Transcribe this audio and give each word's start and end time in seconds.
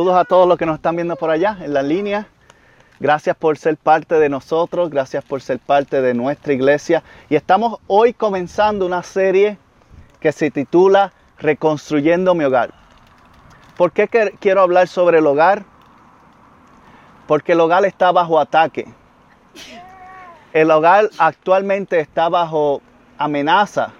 Saludos 0.00 0.18
a 0.18 0.24
todos 0.24 0.48
los 0.48 0.56
que 0.56 0.64
nos 0.64 0.76
están 0.76 0.96
viendo 0.96 1.14
por 1.14 1.28
allá 1.28 1.58
en 1.60 1.74
la 1.74 1.82
línea. 1.82 2.26
Gracias 3.00 3.36
por 3.36 3.58
ser 3.58 3.76
parte 3.76 4.14
de 4.14 4.30
nosotros, 4.30 4.88
gracias 4.88 5.22
por 5.22 5.42
ser 5.42 5.58
parte 5.58 6.00
de 6.00 6.14
nuestra 6.14 6.54
iglesia. 6.54 7.02
Y 7.28 7.34
estamos 7.34 7.78
hoy 7.86 8.14
comenzando 8.14 8.86
una 8.86 9.02
serie 9.02 9.58
que 10.18 10.32
se 10.32 10.50
titula 10.50 11.12
Reconstruyendo 11.38 12.34
mi 12.34 12.44
hogar. 12.44 12.72
¿Por 13.76 13.92
qué 13.92 14.08
quiero 14.40 14.62
hablar 14.62 14.88
sobre 14.88 15.18
el 15.18 15.26
hogar? 15.26 15.64
Porque 17.26 17.52
el 17.52 17.60
hogar 17.60 17.84
está 17.84 18.10
bajo 18.10 18.40
ataque. 18.40 18.86
El 20.54 20.70
hogar 20.70 21.10
actualmente 21.18 22.00
está 22.00 22.30
bajo 22.30 22.80
amenaza 23.18 23.92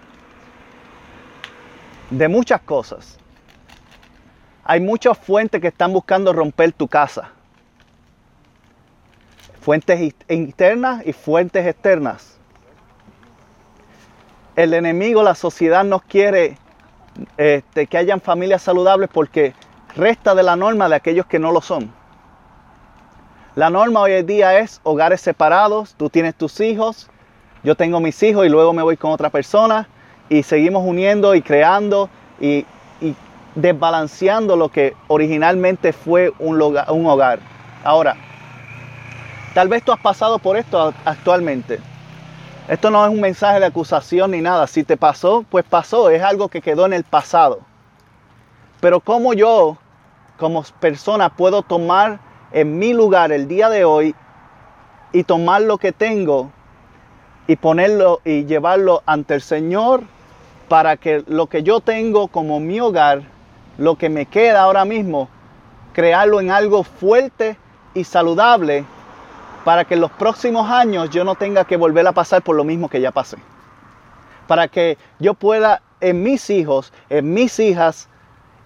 de 2.09 2.27
muchas 2.27 2.63
cosas. 2.63 3.21
Hay 4.71 4.79
muchas 4.79 5.19
fuentes 5.19 5.61
que 5.61 5.67
están 5.67 5.93
buscando 5.93 6.33
romper 6.33 6.71
tu 6.71 6.87
casa. 6.87 7.33
Fuentes 9.61 10.15
internas 10.29 11.05
y 11.05 11.13
fuentes 11.13 11.67
externas. 11.67 12.39
El 14.55 14.73
enemigo, 14.75 15.25
la 15.25 15.35
sociedad 15.35 15.83
nos 15.83 16.03
quiere 16.03 16.57
este, 17.37 17.89
que 17.89 17.99
hayan 17.99 18.21
familias 18.21 18.63
saludables 18.63 19.11
porque 19.13 19.55
resta 19.97 20.37
de 20.37 20.45
la 20.45 20.55
norma 20.55 20.89
de 20.89 20.95
aquellos 20.95 21.27
que 21.27 21.41
no 21.41 21.51
lo 21.51 21.63
son. 21.63 21.93
La 23.57 23.71
norma 23.71 24.03
hoy 24.03 24.13
en 24.13 24.27
día 24.27 24.57
es 24.61 24.81
hogares 24.85 25.21
separados, 25.21 25.97
tú 25.97 26.11
tienes 26.11 26.37
tus 26.37 26.61
hijos, 26.61 27.11
yo 27.65 27.75
tengo 27.75 27.99
mis 27.99 28.23
hijos 28.23 28.47
y 28.47 28.49
luego 28.49 28.73
me 28.73 28.85
voy 28.85 28.97
con 28.97 29.11
otra 29.11 29.31
persona 29.31 29.89
y 30.29 30.45
seguimos 30.45 30.87
uniendo 30.87 31.35
y 31.35 31.43
creando 31.43 32.09
y 32.41 32.65
desbalanceando 33.61 34.57
lo 34.57 34.69
que 34.69 34.95
originalmente 35.09 35.93
fue 35.93 36.33
un, 36.39 36.61
hogar. 36.61 37.41
Ahora, 37.85 38.17
tal 39.55 39.69
vez 39.69 39.83
tú 39.83 39.93
has 39.93 40.01
pasado 40.01 40.39
por 40.39 40.57
esto 40.57 40.95
actualmente. 41.05 41.81
Esto 42.69 42.91
no 42.91 43.05
es 43.05 43.11
un 43.11 43.21
mensaje 43.21 43.61
de 43.61 43.67
acusación 43.67 44.31
ni 44.31 44.41
nada. 44.41 44.67
Si 44.67 44.85
te 44.85 44.97
pasó, 44.97 45.45
pues 45.51 45.65
pasó. 45.65 46.11
Es 46.11 46.23
algo 46.23 46.49
que 46.49 46.63
quedó 46.63 46.87
en 46.87 46.93
el 46.93 47.05
pasado. 47.05 47.61
Pero 48.81 49.01
como 49.01 49.35
yo, 49.35 49.77
como 50.39 50.63
persona, 50.79 51.29
puedo 51.31 51.63
tomar 51.63 52.21
en 52.53 52.79
mi 52.79 52.93
lugar 52.93 53.33
el 53.33 53.49
día 53.49 53.69
de 53.69 53.85
hoy 53.85 54.15
y 55.13 55.25
tomar 55.25 55.63
lo 55.63 55.79
que 55.79 55.93
tengo 55.93 56.51
y 57.47 57.57
ponerlo 57.57 58.21
y 58.25 58.45
llevarlo 58.45 59.03
ante 59.07 59.35
el 59.35 59.43
Señor 59.43 60.03
para 60.69 60.97
que 60.97 61.25
lo 61.27 61.49
que 61.49 61.65
yo 61.65 61.81
tengo 61.81 62.29
como 62.29 62.61
mi 62.61 62.79
hogar 62.79 63.23
lo 63.81 63.97
que 63.97 64.11
me 64.11 64.27
queda 64.27 64.61
ahora 64.61 64.85
mismo, 64.85 65.31
crearlo 65.95 66.39
en 66.39 66.51
algo 66.51 66.85
fuerte 66.85 67.57
y 67.95 68.05
saludable 68.05 68.85
para 69.65 69.87
que 69.87 69.95
en 69.95 70.03
los 70.03 70.11
próximos 70.11 70.71
años 70.71 71.09
yo 71.09 71.25
no 71.25 71.35
tenga 71.35 71.65
que 71.65 71.79
volver 71.79 72.07
a 72.07 72.13
pasar 72.13 72.43
por 72.43 72.57
lo 72.57 72.63
mismo 72.63 72.91
que 72.91 73.01
ya 73.01 73.11
pasé. 73.11 73.39
Para 74.47 74.69
que 74.69 74.99
yo 75.19 75.33
pueda 75.33 75.81
en 76.03 76.23
mis 76.23 76.51
hijos, 76.51 76.93
en 77.09 77.33
mis 77.33 77.59
hijas, 77.59 78.11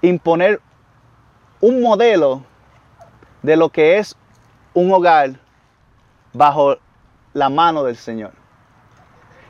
imponer 0.03 0.61
un 1.61 1.81
modelo 1.81 2.43
de 3.43 3.57
lo 3.57 3.69
que 3.69 3.99
es 3.99 4.17
un 4.73 4.93
hogar 4.93 5.35
bajo 6.33 6.77
la 7.35 7.51
mano 7.51 7.85
del 7.85 7.97
Señor. 7.97 8.33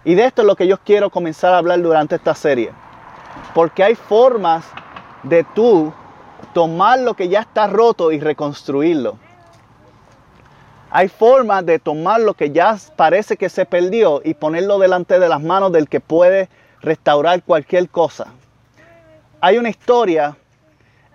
Y 0.05 0.15
de 0.15 0.27
esto 0.27 0.43
es 0.43 0.47
lo 0.47 0.57
que 0.57 0.67
yo 0.67 0.77
quiero 0.77 1.09
comenzar 1.09 1.55
a 1.55 1.59
hablar 1.59 1.81
durante 1.81 2.17
esta 2.17 2.35
serie. 2.35 2.71
Porque 3.55 3.83
hay 3.83 3.95
formas 3.95 4.67
de 5.25 5.45
tú 5.55 5.93
tomar 6.53 7.01
lo 7.01 7.15
que 7.15 7.29
ya 7.29 7.41
está 7.41 7.67
roto 7.67 8.13
y 8.13 8.21
reconstruirlo. 8.21 9.19
Hay 10.91 11.09
formas 11.09 11.67
de 11.67 11.79
tomar 11.79 12.21
lo 12.21 12.35
que 12.35 12.53
ya 12.53 12.77
parece 12.95 13.37
que 13.37 13.49
se 13.49 13.67
perdió 13.67 14.21
y 14.25 14.35
ponerlo 14.35 14.79
delante 14.79 15.19
de 15.19 15.29
las 15.29 15.43
manos 15.43 15.73
del 15.73 15.89
que 15.89 15.99
puede 15.99 16.49
restaurar 16.81 17.43
cualquier 17.43 17.89
cosa. 17.89 18.27
Hay 19.41 19.59
una 19.59 19.71
historia 19.71 20.37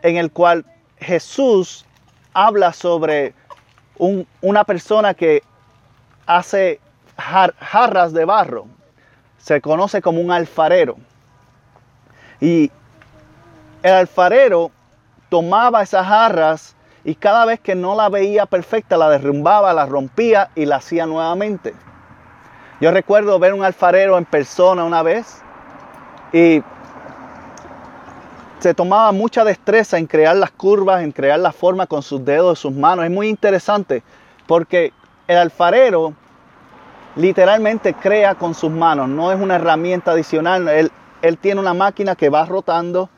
en 0.01 0.17
el 0.17 0.31
cual 0.31 0.65
Jesús 0.97 1.85
habla 2.33 2.73
sobre 2.73 3.33
una 4.41 4.63
persona 4.65 5.13
que 5.13 5.43
hace 6.25 6.79
jarras 7.17 8.13
de 8.13 8.25
barro. 8.25 8.65
Se 9.37 9.61
conoce 9.61 10.01
como 10.01 10.19
un 10.19 10.31
alfarero. 10.31 10.97
Y 12.41 12.71
el 13.83 13.93
alfarero 13.93 14.71
tomaba 15.29 15.81
esas 15.81 16.05
jarras 16.05 16.75
y 17.03 17.15
cada 17.15 17.45
vez 17.45 17.59
que 17.59 17.75
no 17.75 17.95
la 17.95 18.09
veía 18.09 18.45
perfecta 18.45 18.97
la 18.97 19.09
derrumbaba, 19.09 19.73
la 19.73 19.85
rompía 19.85 20.49
y 20.55 20.65
la 20.65 20.77
hacía 20.77 21.05
nuevamente. 21.05 21.73
Yo 22.81 22.91
recuerdo 22.91 23.39
ver 23.39 23.53
un 23.53 23.63
alfarero 23.63 24.17
en 24.17 24.25
persona 24.25 24.83
una 24.83 25.01
vez 25.01 25.41
y 26.33 26.61
se 28.59 28.73
tomaba 28.73 29.11
mucha 29.13 29.45
destreza 29.45 29.97
en 29.97 30.07
crear 30.07 30.35
las 30.35 30.51
curvas, 30.51 31.01
en 31.01 31.11
crear 31.11 31.39
la 31.39 31.53
forma 31.53 31.87
con 31.87 32.01
sus 32.01 32.23
dedos, 32.25 32.59
sus 32.59 32.73
manos. 32.73 33.05
Es 33.05 33.11
muy 33.11 33.29
interesante 33.29 34.03
porque 34.47 34.91
el 35.27 35.37
alfarero 35.37 36.13
literalmente 37.15 37.93
crea 37.93 38.35
con 38.35 38.53
sus 38.53 38.71
manos, 38.71 39.07
no 39.07 39.31
es 39.31 39.39
una 39.39 39.55
herramienta 39.55 40.11
adicional. 40.11 40.67
Él, 40.67 40.91
él 41.21 41.37
tiene 41.37 41.61
una 41.61 41.73
máquina 41.73 42.15
que 42.15 42.29
va 42.29 42.45
rotando 42.45 43.09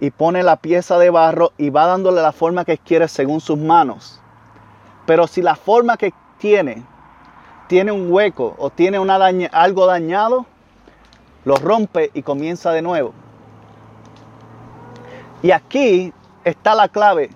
y 0.00 0.10
pone 0.10 0.42
la 0.42 0.56
pieza 0.56 0.98
de 0.98 1.10
barro 1.10 1.52
y 1.58 1.68
va 1.68 1.86
dándole 1.86 2.22
la 2.22 2.32
forma 2.32 2.64
que 2.64 2.78
quiere 2.78 3.06
según 3.06 3.40
sus 3.40 3.58
manos. 3.58 4.20
Pero 5.06 5.26
si 5.26 5.42
la 5.42 5.54
forma 5.54 5.96
que 5.96 6.12
tiene 6.38 6.82
tiene 7.68 7.92
un 7.92 8.10
hueco 8.10 8.56
o 8.58 8.70
tiene 8.70 8.98
algo 9.52 9.86
dañado, 9.86 10.46
lo 11.44 11.56
rompe 11.56 12.10
y 12.14 12.22
comienza 12.22 12.72
de 12.72 12.82
nuevo. 12.82 13.12
Y 15.42 15.52
aquí 15.52 16.12
está 16.44 16.74
la 16.74 16.88
clave, 16.88 17.30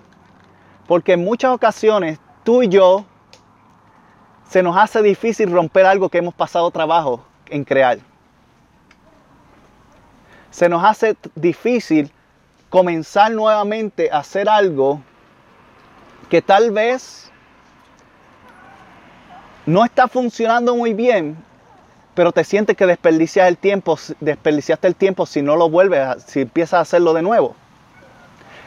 porque 0.87 1.13
en 1.13 1.23
muchas 1.23 1.51
ocasiones 1.51 2.19
tú 2.43 2.63
y 2.63 2.67
yo 2.67 3.05
se 4.49 4.61
nos 4.61 4.75
hace 4.77 5.01
difícil 5.01 5.51
romper 5.51 5.85
algo 5.85 6.09
que 6.09 6.17
hemos 6.17 6.33
pasado 6.33 6.69
trabajo 6.71 7.23
en 7.47 7.63
crear. 7.63 7.99
Se 10.51 10.69
nos 10.69 10.83
hace 10.83 11.15
difícil 11.35 12.11
comenzar 12.75 13.31
nuevamente 13.31 14.09
a 14.11 14.17
hacer 14.17 14.49
algo 14.49 15.01
que 16.27 16.41
tal 16.41 16.71
vez 16.71 17.31
no 19.65 19.85
está 19.85 20.09
funcionando 20.09 20.75
muy 20.75 20.93
bien, 20.93 21.37
pero 22.15 22.33
te 22.33 22.43
sientes 22.43 22.75
que 22.75 22.85
desperdicias 22.85 23.47
el 23.47 23.57
tiempo, 23.57 23.97
desperdiciaste 24.19 24.89
el 24.89 24.95
tiempo 24.97 25.25
si 25.25 25.41
no 25.41 25.55
lo 25.55 25.69
vuelves, 25.69 26.21
si 26.27 26.41
empiezas 26.41 26.73
a 26.73 26.81
hacerlo 26.81 27.13
de 27.13 27.21
nuevo. 27.21 27.55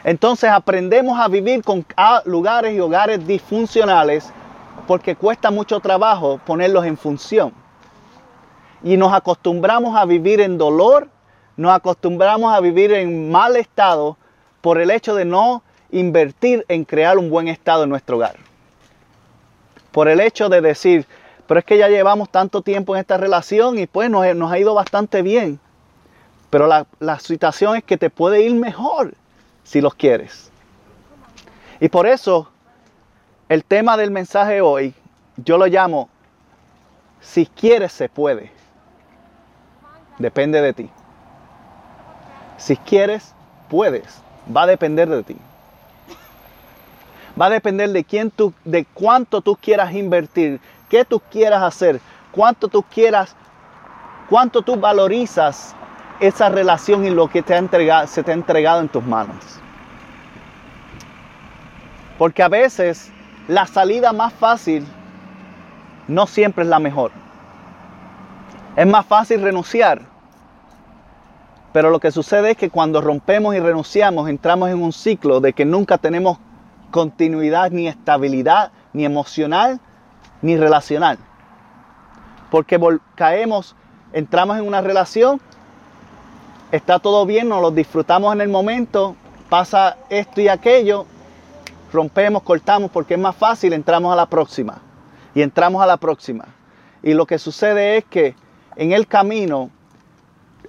Entonces 0.03 0.49
aprendemos 0.49 1.19
a 1.19 1.27
vivir 1.27 1.63
con 1.63 1.85
lugares 2.25 2.73
y 2.73 2.79
hogares 2.79 3.27
disfuncionales 3.27 4.33
porque 4.87 5.15
cuesta 5.15 5.51
mucho 5.51 5.79
trabajo 5.81 6.39
ponerlos 6.47 6.83
en 6.85 6.97
función. 6.97 7.53
Y 8.81 8.97
nos 8.97 9.13
acostumbramos 9.13 9.95
a 9.95 10.05
vivir 10.05 10.41
en 10.41 10.57
dolor 10.57 11.09
nos 11.59 11.73
acostumbramos 11.73 12.53
a 12.53 12.61
vivir 12.61 12.93
en 12.93 13.29
mal 13.29 13.57
estado 13.57 14.15
por 14.61 14.79
el 14.79 14.89
hecho 14.89 15.13
de 15.13 15.25
no 15.25 15.61
invertir 15.91 16.63
en 16.69 16.85
crear 16.85 17.17
un 17.17 17.29
buen 17.29 17.49
estado 17.49 17.83
en 17.83 17.89
nuestro 17.89 18.15
hogar. 18.15 18.37
Por 19.91 20.07
el 20.07 20.21
hecho 20.21 20.47
de 20.47 20.61
decir, 20.61 21.05
pero 21.47 21.59
es 21.59 21.65
que 21.65 21.77
ya 21.77 21.89
llevamos 21.89 22.29
tanto 22.29 22.61
tiempo 22.61 22.95
en 22.95 23.01
esta 23.01 23.17
relación 23.17 23.77
y 23.77 23.87
pues 23.87 24.09
nos, 24.09 24.23
ha 24.23 24.59
ido 24.59 24.73
bastante 24.73 25.21
bien. 25.21 25.59
Pero 26.49 26.65
la, 26.65 26.87
la 26.99 27.19
situación 27.19 27.75
es 27.75 27.83
que 27.83 27.97
te 27.97 28.09
puede 28.09 28.41
ir 28.41 28.55
mejor 28.55 29.13
si 29.65 29.81
los 29.81 29.95
quieres. 29.95 30.51
Y 31.81 31.89
por 31.89 32.07
eso 32.07 32.49
el 33.49 33.65
tema 33.65 33.97
del 33.97 34.11
mensaje 34.11 34.61
hoy 34.61 34.93
yo 35.35 35.57
lo 35.57 35.65
llamo, 35.67 36.07
si 37.19 37.47
quieres 37.47 37.91
se 37.91 38.07
puede. 38.07 38.49
Depende 40.19 40.61
de 40.61 40.71
ti. 40.71 40.89
Si 42.59 42.75
quieres, 42.77 43.33
puedes. 43.69 44.21
Va 44.55 44.63
a 44.63 44.67
depender 44.67 45.09
de 45.09 45.23
ti. 45.23 45.35
Va 47.39 47.45
a 47.45 47.49
depender 47.49 47.89
de 47.89 48.03
quién 48.03 48.29
tú, 48.29 48.53
de 48.65 48.85
cuánto 48.85 49.41
tú 49.41 49.55
quieras 49.55 49.93
invertir, 49.93 50.59
qué 50.89 51.05
tú 51.05 51.21
quieras 51.31 51.63
hacer, 51.63 52.01
cuánto 52.31 52.67
tú 52.67 52.83
quieras, 52.83 53.35
cuánto 54.29 54.61
tú 54.61 54.75
valorizas 54.75 55.73
esa 56.19 56.49
relación 56.49 57.05
y 57.05 57.09
lo 57.11 57.29
que 57.29 57.41
te 57.41 57.53
ha 57.53 57.57
entregado, 57.57 58.07
se 58.07 58.23
te 58.23 58.31
ha 58.31 58.33
entregado 58.33 58.81
en 58.81 58.89
tus 58.89 59.03
manos. 59.03 59.37
Porque 62.17 62.43
a 62.43 62.49
veces 62.49 63.09
la 63.47 63.65
salida 63.65 64.11
más 64.11 64.33
fácil 64.33 64.85
no 66.09 66.27
siempre 66.27 66.65
es 66.65 66.69
la 66.69 66.79
mejor. 66.79 67.11
Es 68.75 68.85
más 68.85 69.05
fácil 69.05 69.41
renunciar. 69.41 70.08
Pero 71.71 71.91
lo 71.91 71.99
que 71.99 72.11
sucede 72.11 72.51
es 72.51 72.57
que 72.57 72.69
cuando 72.69 73.01
rompemos 73.01 73.55
y 73.55 73.59
renunciamos, 73.59 74.29
entramos 74.29 74.69
en 74.69 74.81
un 74.81 74.91
ciclo 74.91 75.39
de 75.39 75.53
que 75.53 75.65
nunca 75.65 75.97
tenemos 75.97 76.39
continuidad 76.89 77.69
ni 77.71 77.87
estabilidad, 77.87 78.71
ni 78.93 79.05
emocional, 79.05 79.79
ni 80.41 80.57
relacional. 80.57 81.19
Porque 82.49 82.79
caemos, 83.15 83.75
entramos 84.13 84.57
en 84.57 84.67
una 84.67 84.81
relación, 84.81 85.39
está 86.71 86.97
todo 86.97 87.25
bien, 87.27 87.49
nos 87.49 87.61
lo 87.61 87.69
disfrutamos 87.69 88.33
en 88.33 88.41
el 88.41 88.49
momento, 88.49 89.15
pasa 89.49 89.97
esto 90.09 90.41
y 90.41 90.47
aquello, 90.47 91.05
rompemos, 91.93 92.41
cortamos, 92.41 92.89
porque 92.89 93.13
es 93.13 93.19
más 93.19 93.35
fácil, 93.35 93.73
entramos 93.73 94.11
a 94.11 94.15
la 94.15 94.25
próxima. 94.25 94.79
Y 95.35 95.43
entramos 95.43 95.83
a 95.83 95.85
la 95.85 95.97
próxima. 95.97 96.45
Y 97.03 97.13
lo 97.13 97.27
que 97.27 97.37
sucede 97.37 97.97
es 97.97 98.05
que 98.05 98.35
en 98.75 98.91
el 98.91 99.07
camino 99.07 99.69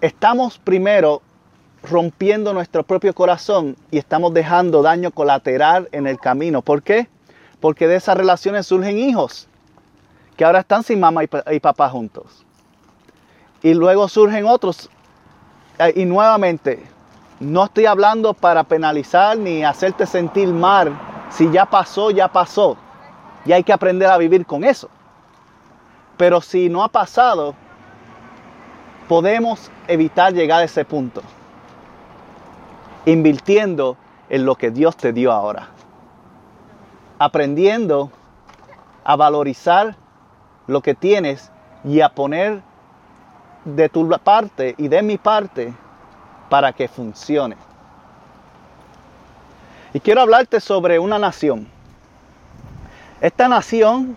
estamos 0.00 0.58
primero 0.58 1.22
rompiendo 1.82 2.52
nuestro 2.52 2.82
propio 2.82 3.14
corazón 3.14 3.76
y 3.90 3.98
estamos 3.98 4.34
dejando 4.34 4.82
daño 4.82 5.10
colateral 5.10 5.88
en 5.92 6.06
el 6.06 6.18
camino. 6.18 6.62
¿Por 6.62 6.82
qué? 6.82 7.08
Porque 7.60 7.86
de 7.86 7.96
esas 7.96 8.16
relaciones 8.16 8.66
surgen 8.66 8.98
hijos 8.98 9.48
que 10.36 10.44
ahora 10.44 10.60
están 10.60 10.82
sin 10.82 11.00
mamá 11.00 11.22
y, 11.24 11.60
papá 11.60 11.88
juntos. 11.90 12.44
Y 13.62 13.74
luego 13.74 14.08
surgen 14.08 14.46
otros. 14.46 14.88
Eh, 15.78 15.92
y 15.96 16.04
nuevamente, 16.06 16.82
no 17.40 17.64
estoy 17.64 17.86
hablando 17.86 18.32
para 18.32 18.64
penalizar 18.64 19.36
ni 19.36 19.64
hacerte 19.64 20.06
sentir 20.06 20.48
mal. 20.48 20.98
Si 21.30 21.50
ya 21.50 21.66
pasó, 21.66 22.10
ya 22.10 22.28
pasó. 22.28 22.76
Y 23.44 23.52
hay 23.52 23.62
que 23.62 23.72
aprender 23.72 24.08
a 24.08 24.16
vivir 24.16 24.46
con 24.46 24.64
eso. 24.64 24.88
Pero 26.16 26.40
si 26.40 26.68
no 26.70 26.82
ha 26.84 26.88
pasado, 26.88 27.54
podemos 29.10 29.72
evitar 29.88 30.32
llegar 30.32 30.60
a 30.60 30.64
ese 30.66 30.84
punto. 30.84 31.20
Invirtiendo 33.06 33.96
en 34.28 34.46
lo 34.46 34.54
que 34.54 34.70
Dios 34.70 34.96
te 34.96 35.12
dio 35.12 35.32
ahora. 35.32 35.66
Aprendiendo 37.18 38.12
a 39.02 39.16
valorizar 39.16 39.96
lo 40.68 40.80
que 40.80 40.94
tienes 40.94 41.50
y 41.82 42.02
a 42.02 42.10
poner 42.10 42.62
de 43.64 43.88
tu 43.88 44.08
parte 44.10 44.76
y 44.78 44.86
de 44.86 45.02
mi 45.02 45.18
parte 45.18 45.74
para 46.48 46.72
que 46.72 46.86
funcione. 46.86 47.56
Y 49.92 49.98
quiero 49.98 50.20
hablarte 50.20 50.60
sobre 50.60 51.00
una 51.00 51.18
nación. 51.18 51.66
Esta 53.20 53.48
nación 53.48 54.16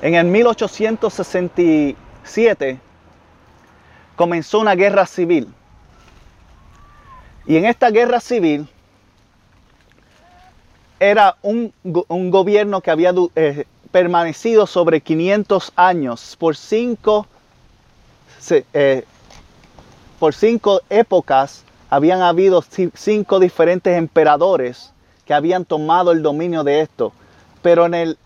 en 0.00 0.14
el 0.14 0.24
1860 0.24 2.08
comenzó 4.16 4.60
una 4.60 4.74
guerra 4.74 5.06
civil. 5.06 5.48
Y 7.46 7.56
en 7.56 7.64
esta 7.64 7.90
guerra 7.90 8.20
civil 8.20 8.68
era 10.98 11.36
un, 11.42 11.72
gobierno 11.82 12.80
que 12.82 12.90
había 12.90 13.14
eh, 13.34 13.64
permanecido 13.90 14.66
sobre 14.66 15.00
500 15.00 15.72
años 15.74 16.36
por 16.38 16.56
cinco, 16.56 17.26
eh, 18.74 19.04
por 20.18 20.34
cinco 20.34 20.82
épocas 20.90 21.64
habían 21.88 22.20
habido 22.20 22.62
cinco 22.94 23.40
diferentes 23.40 23.96
emperadores 23.96 24.92
que 25.24 25.34
habían 25.34 25.64
tomado 25.64 26.12
el 26.12 26.22
dominio 26.22 26.62
de 26.62 26.82
esto. 26.82 27.12
Pero 27.62 27.86
en 27.86 27.94
el, 27.94 28.18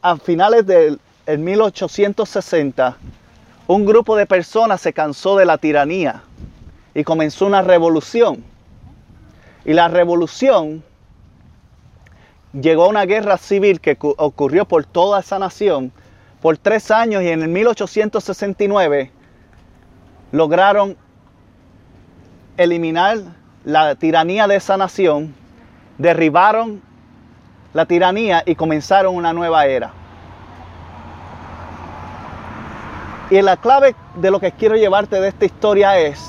a 0.00 0.16
finales 0.16 0.64
del 0.66 1.00
1860 1.26 2.96
un 3.66 3.86
grupo 3.86 4.16
de 4.16 4.26
personas 4.26 4.80
se 4.80 4.92
cansó 4.92 5.36
de 5.36 5.46
la 5.46 5.58
tiranía 5.58 6.22
y 6.94 7.04
comenzó 7.04 7.46
una 7.46 7.62
revolución. 7.62 8.44
Y 9.64 9.72
la 9.72 9.88
revolución 9.88 10.84
llegó 12.52 12.84
a 12.84 12.88
una 12.88 13.06
guerra 13.06 13.38
civil 13.38 13.80
que 13.80 13.96
ocurrió 14.00 14.66
por 14.66 14.84
toda 14.84 15.20
esa 15.20 15.38
nación 15.38 15.92
por 16.42 16.58
tres 16.58 16.90
años 16.90 17.22
y 17.22 17.28
en 17.28 17.42
el 17.42 17.48
1869 17.48 19.10
lograron 20.30 20.96
eliminar 22.58 23.18
la 23.64 23.94
tiranía 23.94 24.46
de 24.46 24.56
esa 24.56 24.76
nación, 24.76 25.34
derribaron 25.96 26.82
la 27.72 27.86
tiranía 27.86 28.42
y 28.44 28.56
comenzaron 28.56 29.14
una 29.14 29.32
nueva 29.32 29.64
era. 29.64 30.03
Y 33.30 33.40
la 33.40 33.56
clave 33.56 33.94
de 34.16 34.30
lo 34.30 34.38
que 34.38 34.52
quiero 34.52 34.76
llevarte 34.76 35.20
de 35.20 35.28
esta 35.28 35.44
historia 35.44 35.98
es 35.98 36.20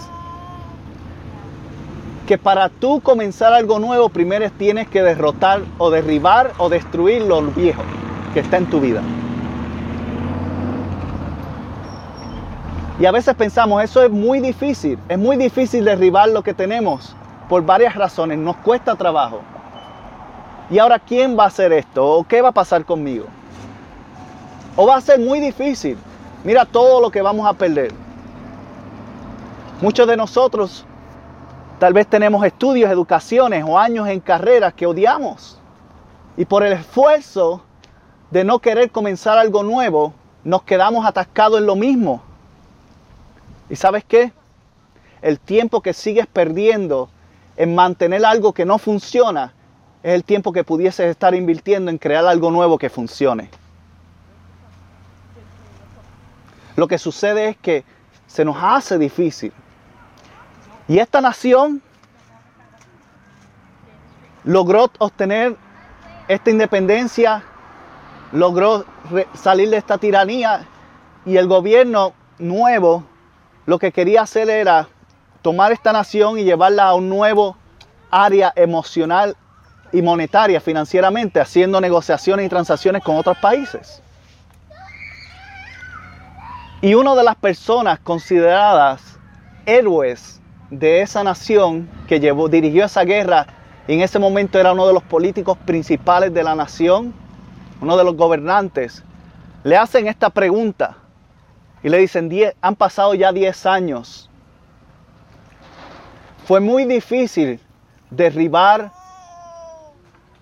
que 2.26 2.38
para 2.38 2.70
tú 2.70 3.02
comenzar 3.02 3.54
algo 3.54 3.80
nuevo, 3.80 4.10
primero 4.10 4.50
tienes 4.52 4.88
que 4.88 5.04
derrotar 5.04 5.62
o 5.78 5.90
derribar 5.90 6.54
o 6.58 6.70
destruir 6.70 7.22
lo 7.24 7.42
viejo 7.42 7.84
que 8.34 8.40
está 8.40 8.58
en 8.58 8.66
tu 8.70 8.80
vida. 8.80 9.02
Y 12.98 13.06
a 13.06 13.12
veces 13.12 13.36
pensamos, 13.36 13.84
eso 13.84 14.02
es 14.02 14.10
muy 14.10 14.40
difícil, 14.40 14.98
es 15.10 15.20
muy 15.20 15.36
difícil 15.36 15.84
derribar 15.84 16.30
lo 16.30 16.42
que 16.44 16.54
tenemos 16.54 17.14
por 17.50 17.64
varias 17.64 17.94
razones, 17.96 18.38
nos 18.38 18.56
cuesta 18.58 18.96
trabajo. 18.96 19.42
Y 20.70 20.80
ahora, 20.80 20.98
¿quién 20.98 21.38
va 21.38 21.44
a 21.44 21.48
hacer 21.48 21.74
esto? 21.74 22.04
¿O 22.04 22.24
qué 22.24 22.42
va 22.42 22.50
a 22.50 22.54
pasar 22.54 22.86
conmigo? 22.86 23.26
O 24.76 24.88
va 24.88 24.96
a 24.96 25.02
ser 25.02 25.20
muy 25.20 25.40
difícil. 25.40 25.98
Mira 26.46 26.64
todo 26.64 27.02
lo 27.02 27.10
que 27.10 27.24
vamos 27.24 27.48
a 27.48 27.54
perder. 27.54 27.92
Muchos 29.82 30.08
de 30.08 30.16
nosotros 30.16 30.86
tal 31.80 31.92
vez 31.92 32.06
tenemos 32.06 32.46
estudios, 32.46 32.92
educaciones 32.92 33.66
o 33.68 33.80
años 33.80 34.08
en 34.08 34.20
carreras 34.20 34.76
que 34.76 34.86
odiamos. 34.86 35.58
Y 36.38 36.46
por 36.46 36.64
el 36.64 36.74
esfuerzo 36.74 37.64
de 38.30 38.44
no 38.44 38.60
querer 38.60 38.92
comenzar 38.92 39.40
algo 39.40 39.64
nuevo, 39.64 40.14
nos 40.44 40.62
quedamos 40.62 41.04
atascados 41.04 41.60
en 41.60 41.66
lo 41.66 41.75
mismo. 41.75 42.22
¿Y 43.68 43.75
sabes 43.75 44.04
qué? 44.04 44.32
El 45.24 45.40
tiempo 45.40 45.82
que 45.82 45.94
sigues 45.94 46.28
perdiendo 46.28 47.10
en 47.58 47.74
mantener 47.74 48.24
algo 48.24 48.54
que 48.54 48.66
no 48.66 48.78
funciona 48.78 49.52
es 50.04 50.14
el 50.14 50.24
tiempo 50.24 50.54
que 50.54 50.64
pudieses 50.64 51.08
estar 51.08 51.34
invirtiendo 51.34 51.90
en 51.90 51.98
crear 51.98 52.28
algo 52.28 52.52
nuevo 52.52 52.78
que 52.78 52.92
funcione. 52.92 53.50
Lo 56.75 56.88
que 56.88 56.98
sucede 56.98 57.50
es 57.50 57.58
que 57.58 57.84
se 58.27 58.44
nos 58.44 58.58
hace 58.60 58.98
difícil. 58.98 59.53
Y 60.88 61.00
esta 61.00 61.22
nación 61.22 61.82
logró 64.44 64.91
obtener 65.00 65.55
esta 66.27 66.50
independencia, 66.50 67.44
logró 68.32 68.86
salir 69.34 69.70
de 69.70 69.77
esta 69.77 69.98
tiranía 69.98 70.67
y 71.25 71.38
el 71.38 71.48
gobierno 71.48 72.13
nuevo 72.38 73.03
lo 73.65 73.79
que 73.79 73.91
quería 73.91 74.22
hacer 74.22 74.50
era 74.50 74.88
tomar 75.41 75.72
esta 75.72 75.91
nación 75.91 76.38
y 76.38 76.44
llevarla 76.44 76.86
a 76.86 76.94
un 76.94 77.10
nuevo 77.10 77.58
área 78.12 78.53
emocional 78.55 79.36
y 79.91 80.01
monetaria 80.01 80.60
financieramente, 80.60 81.39
haciendo 81.39 81.79
negociaciones 81.82 82.46
y 82.46 82.50
transacciones 82.50 83.03
con 83.03 83.15
otros 83.15 83.38
países. 83.38 84.01
Y 86.86 86.94
una 86.94 87.15
de 87.15 87.24
las 87.24 87.36
personas 87.36 87.98
consideradas 87.98 89.18
héroes 89.65 90.39
de 90.70 91.01
esa 91.01 91.24
nación 91.24 91.89
que 92.08 92.20
llevó, 92.20 92.48
dirigió 92.48 92.86
esa 92.86 93.04
guerra, 93.04 93.48
y 93.88 93.94
en 93.94 94.01
ese 94.01 94.20
momento 94.20 94.60
era 94.60 94.72
uno 94.72 94.86
de 94.86 94.94
los 94.94 95.01
políticos 95.01 95.58
principales 95.65 96.32
de 96.32 96.44
la 96.44 96.54
nación, 96.54 97.12
uno 97.82 97.98
de 97.98 98.04
los 98.04 98.15
gobernantes, 98.15 99.04
le 99.63 99.75
hacen 99.75 100.08
esta 100.08 100.30
pregunta 100.30 100.96
y 101.82 101.89
le 101.89 101.98
dicen, 101.98 102.30
han 102.62 102.75
pasado 102.75 103.15
ya 103.15 103.32
10 103.32 103.65
años. 103.65 104.30
Fue 106.46 106.60
muy 106.60 106.86
difícil 106.86 107.60
derribar 108.12 108.92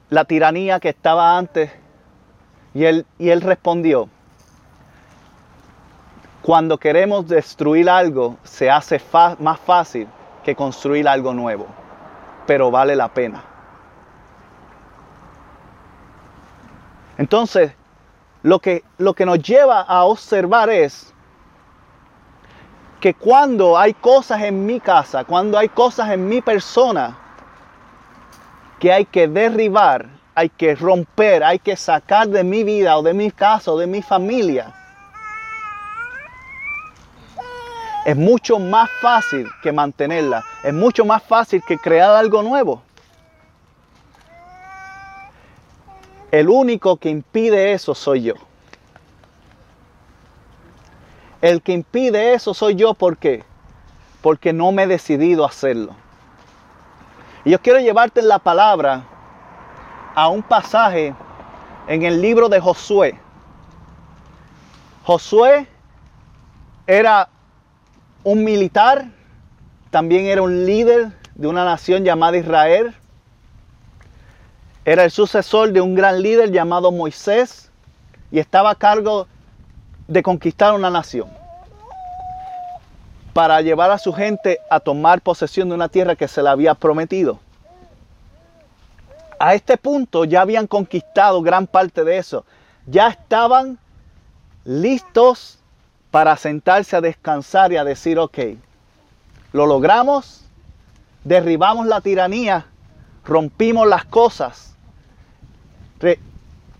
la 0.09 0.25
tiranía 0.25 0.81
que 0.81 0.89
estaba 0.89 1.37
antes. 1.37 1.71
Y 2.73 2.83
él, 2.83 3.05
y 3.17 3.29
él 3.29 3.39
respondió, 3.39 4.09
cuando 6.43 6.77
queremos 6.77 7.25
destruir 7.25 7.89
algo, 7.89 8.35
se 8.43 8.69
hace 8.69 9.01
más 9.39 9.59
fácil 9.61 10.09
que 10.43 10.53
construir 10.55 11.07
algo 11.07 11.33
nuevo, 11.33 11.65
pero 12.45 12.69
vale 12.69 12.97
la 12.97 13.07
pena. 13.07 13.41
Entonces, 17.17 17.71
lo 18.41 18.59
que, 18.59 18.83
lo 18.97 19.13
que 19.13 19.25
nos 19.25 19.39
lleva 19.39 19.79
a 19.81 20.03
observar 20.03 20.69
es 20.69 21.13
que 22.99 23.13
cuando 23.13 23.77
hay 23.77 23.93
cosas 23.93 24.41
en 24.41 24.65
mi 24.65 24.81
casa, 24.81 25.23
cuando 25.23 25.57
hay 25.57 25.69
cosas 25.69 26.09
en 26.11 26.27
mi 26.27 26.41
persona 26.41 27.17
que 28.79 28.91
hay 28.91 29.05
que 29.05 29.29
derribar, 29.29 30.09
hay 30.35 30.49
que 30.49 30.75
romper, 30.75 31.41
hay 31.41 31.59
que 31.59 31.77
sacar 31.77 32.27
de 32.27 32.43
mi 32.43 32.65
vida 32.65 32.97
o 32.97 33.01
de 33.01 33.13
mi 33.13 33.31
casa 33.31 33.71
o 33.71 33.77
de 33.77 33.87
mi 33.87 34.01
familia, 34.01 34.73
es 38.05 38.15
mucho 38.17 38.59
más 38.59 38.89
fácil 39.01 39.47
que 39.61 39.71
mantenerla, 39.71 40.43
es 40.63 40.73
mucho 40.73 41.05
más 41.05 41.23
fácil 41.23 41.63
que 41.65 41.77
crear 41.77 42.11
algo 42.11 42.41
nuevo. 42.41 42.81
El 46.31 46.49
único 46.49 46.97
que 46.97 47.09
impide 47.09 47.73
eso 47.73 47.93
soy 47.93 48.23
yo. 48.23 48.33
El 51.41 51.61
que 51.61 51.73
impide 51.73 52.33
eso 52.33 52.53
soy 52.53 52.75
yo, 52.75 52.93
¿por 52.93 53.17
qué? 53.17 53.43
Porque 54.21 54.51
no 54.51 54.71
me 54.71 54.83
he 54.83 54.87
decidido 54.87 55.45
hacerlo. 55.45 55.95
Y 57.45 57.51
yo 57.51 57.61
quiero 57.61 57.79
llevarte 57.79 58.21
la 58.21 58.39
palabra 58.39 59.03
a 60.15 60.29
un 60.29 60.41
pasaje 60.41 61.13
en 61.87 62.03
el 62.03 62.21
libro 62.21 62.49
de 62.49 62.59
Josué. 62.59 63.19
Josué 65.03 65.67
era 66.87 67.29
un 68.23 68.43
militar, 68.43 69.05
también 69.91 70.25
era 70.25 70.41
un 70.41 70.65
líder 70.65 71.11
de 71.35 71.47
una 71.47 71.65
nación 71.65 72.03
llamada 72.03 72.37
Israel. 72.37 72.95
Era 74.85 75.03
el 75.03 75.11
sucesor 75.11 75.71
de 75.71 75.81
un 75.81 75.95
gran 75.95 76.21
líder 76.21 76.51
llamado 76.51 76.91
Moisés 76.91 77.71
y 78.31 78.39
estaba 78.39 78.71
a 78.71 78.75
cargo 78.75 79.27
de 80.07 80.23
conquistar 80.23 80.73
una 80.73 80.89
nación 80.89 81.29
para 83.33 83.61
llevar 83.61 83.91
a 83.91 83.97
su 83.97 84.13
gente 84.13 84.59
a 84.69 84.79
tomar 84.79 85.21
posesión 85.21 85.69
de 85.69 85.75
una 85.75 85.89
tierra 85.89 86.15
que 86.15 86.27
se 86.27 86.43
le 86.43 86.49
había 86.49 86.75
prometido. 86.75 87.39
A 89.39 89.55
este 89.55 89.77
punto 89.77 90.23
ya 90.25 90.41
habían 90.41 90.67
conquistado 90.67 91.41
gran 91.41 91.67
parte 91.67 92.03
de 92.03 92.17
eso. 92.17 92.45
Ya 92.85 93.09
estaban 93.09 93.79
listos 94.63 95.59
para 96.13 96.37
sentarse 96.37 96.95
a 96.95 97.01
descansar 97.01 97.73
y 97.73 97.77
a 97.77 97.83
decir, 97.83 98.19
ok, 98.19 98.37
lo 99.51 99.65
logramos, 99.65 100.45
derribamos 101.23 101.87
la 101.87 102.01
tiranía, 102.01 102.67
rompimos 103.25 103.87
las 103.87 104.05
cosas, 104.05 104.75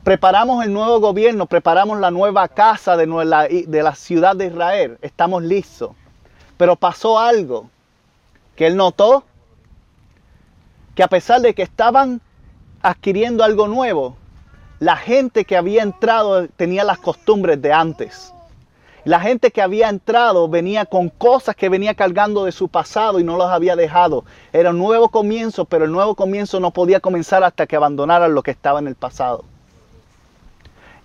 preparamos 0.04 0.64
el 0.64 0.72
nuevo 0.72 1.00
gobierno, 1.00 1.48
preparamos 1.48 2.00
la 2.00 2.12
nueva 2.12 2.48
casa 2.48 2.96
de, 2.96 3.08
de 3.68 3.82
la 3.82 3.96
ciudad 3.96 4.36
de 4.36 4.46
Israel. 4.46 5.00
Estamos 5.02 5.42
listos. 5.42 5.94
Pero 6.56 6.76
pasó 6.76 7.18
algo 7.18 7.72
que 8.56 8.68
él 8.68 8.78
notó, 8.78 9.24
que 10.94 11.02
a 11.02 11.08
pesar 11.08 11.42
de 11.42 11.56
que 11.56 11.64
estaban 11.64 12.22
adquiriendo 12.84 13.44
algo 13.44 13.68
nuevo, 13.68 14.16
la 14.80 14.96
gente 14.96 15.44
que 15.44 15.58
había 15.58 15.82
entrado 15.82 16.48
tenía 16.50 16.84
las 16.84 17.00
costumbres 17.00 17.60
de 17.60 17.74
antes. 17.74 18.32
La 19.06 19.20
gente 19.20 19.52
que 19.52 19.62
había 19.62 19.90
entrado 19.90 20.48
venía 20.48 20.86
con 20.86 21.10
cosas 21.10 21.56
que 21.58 21.68
venía 21.68 21.94
cargando 21.94 22.46
de 22.46 22.54
su 22.54 22.70
pasado 22.70 23.20
y 23.20 23.24
no 23.24 23.38
las 23.38 23.50
había 23.50 23.76
dejado. 23.76 24.24
Era 24.54 24.70
un 24.70 24.78
nuevo 24.78 25.10
comienzo, 25.10 25.66
pero 25.66 25.84
el 25.84 25.92
nuevo 25.92 26.16
comienzo 26.16 26.62
no 26.62 26.72
podía 26.72 27.02
comenzar 27.02 27.44
hasta 27.44 27.68
que 27.68 27.76
abandonaran 27.76 28.34
lo 28.34 28.44
que 28.44 28.52
estaba 28.52 28.80
en 28.80 28.88
el 28.88 28.96
pasado. 28.96 29.44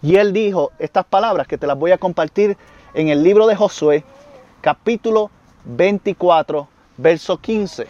Y 0.00 0.14
él 0.14 0.32
dijo 0.32 0.70
estas 0.78 1.04
palabras 1.06 1.48
que 1.48 1.58
te 1.58 1.66
las 1.66 1.76
voy 1.76 1.90
a 1.90 1.98
compartir 1.98 2.56
en 2.94 3.08
el 3.08 3.24
libro 3.24 3.48
de 3.48 3.56
Josué, 3.56 4.04
capítulo 4.60 5.32
24, 5.64 6.68
verso 6.96 7.38
15. 7.38 7.86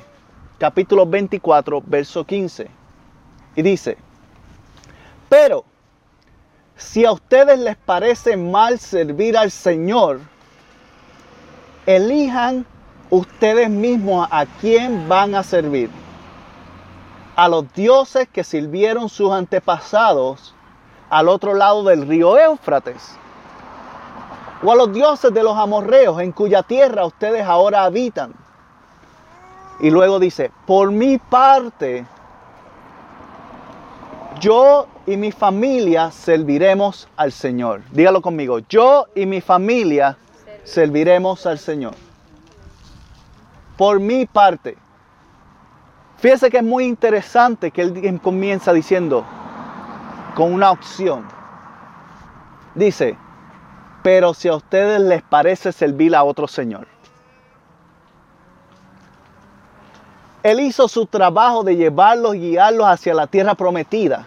Capítulo 0.56 1.04
24, 1.04 1.82
verso 1.84 2.24
15. 2.24 2.66
Y 3.56 3.62
dice, 3.62 3.98
pero 5.28 5.64
si 6.78 7.04
a 7.04 7.10
ustedes 7.10 7.58
les 7.58 7.76
parece 7.76 8.36
mal 8.36 8.78
servir 8.78 9.36
al 9.36 9.50
Señor, 9.50 10.20
elijan 11.86 12.64
ustedes 13.10 13.68
mismos 13.68 14.28
a 14.30 14.46
quién 14.60 15.08
van 15.08 15.34
a 15.34 15.42
servir. 15.42 15.90
A 17.34 17.48
los 17.48 17.72
dioses 17.74 18.28
que 18.28 18.44
sirvieron 18.44 19.08
sus 19.08 19.32
antepasados 19.32 20.54
al 21.10 21.28
otro 21.28 21.54
lado 21.54 21.82
del 21.82 22.06
río 22.06 22.38
Éufrates. 22.38 23.16
O 24.62 24.70
a 24.70 24.76
los 24.76 24.92
dioses 24.92 25.34
de 25.34 25.42
los 25.42 25.56
amorreos 25.56 26.20
en 26.20 26.30
cuya 26.30 26.62
tierra 26.62 27.06
ustedes 27.06 27.44
ahora 27.44 27.84
habitan. 27.84 28.34
Y 29.80 29.90
luego 29.90 30.18
dice, 30.20 30.52
por 30.66 30.92
mi 30.92 31.18
parte, 31.18 32.06
yo 34.40 34.86
y 35.06 35.16
mi 35.16 35.32
familia 35.32 36.10
serviremos 36.10 37.08
al 37.16 37.32
Señor. 37.32 37.82
Dígalo 37.92 38.20
conmigo, 38.20 38.60
yo 38.68 39.06
y 39.14 39.26
mi 39.26 39.40
familia 39.40 40.16
serviremos 40.64 41.46
al 41.46 41.58
Señor. 41.58 41.94
Por 43.76 44.00
mi 44.00 44.26
parte. 44.26 44.76
Fíjese 46.18 46.50
que 46.50 46.58
es 46.58 46.64
muy 46.64 46.84
interesante 46.84 47.70
que 47.70 47.82
él 47.82 48.20
comienza 48.20 48.72
diciendo, 48.72 49.24
con 50.34 50.52
una 50.52 50.70
opción. 50.70 51.24
Dice, 52.74 53.16
pero 54.02 54.34
si 54.34 54.48
a 54.48 54.56
ustedes 54.56 55.00
les 55.00 55.22
parece 55.22 55.72
servir 55.72 56.14
a 56.14 56.24
otro 56.24 56.48
Señor. 56.48 56.86
Él 60.42 60.60
hizo 60.60 60.88
su 60.88 61.06
trabajo 61.06 61.64
de 61.64 61.76
llevarlos 61.76 62.36
y 62.36 62.40
guiarlos 62.40 62.86
hacia 62.86 63.14
la 63.14 63.26
tierra 63.26 63.54
prometida. 63.54 64.26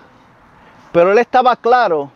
Pero 0.91 1.11
él 1.11 1.17
estaba 1.17 1.55
claro 1.55 2.11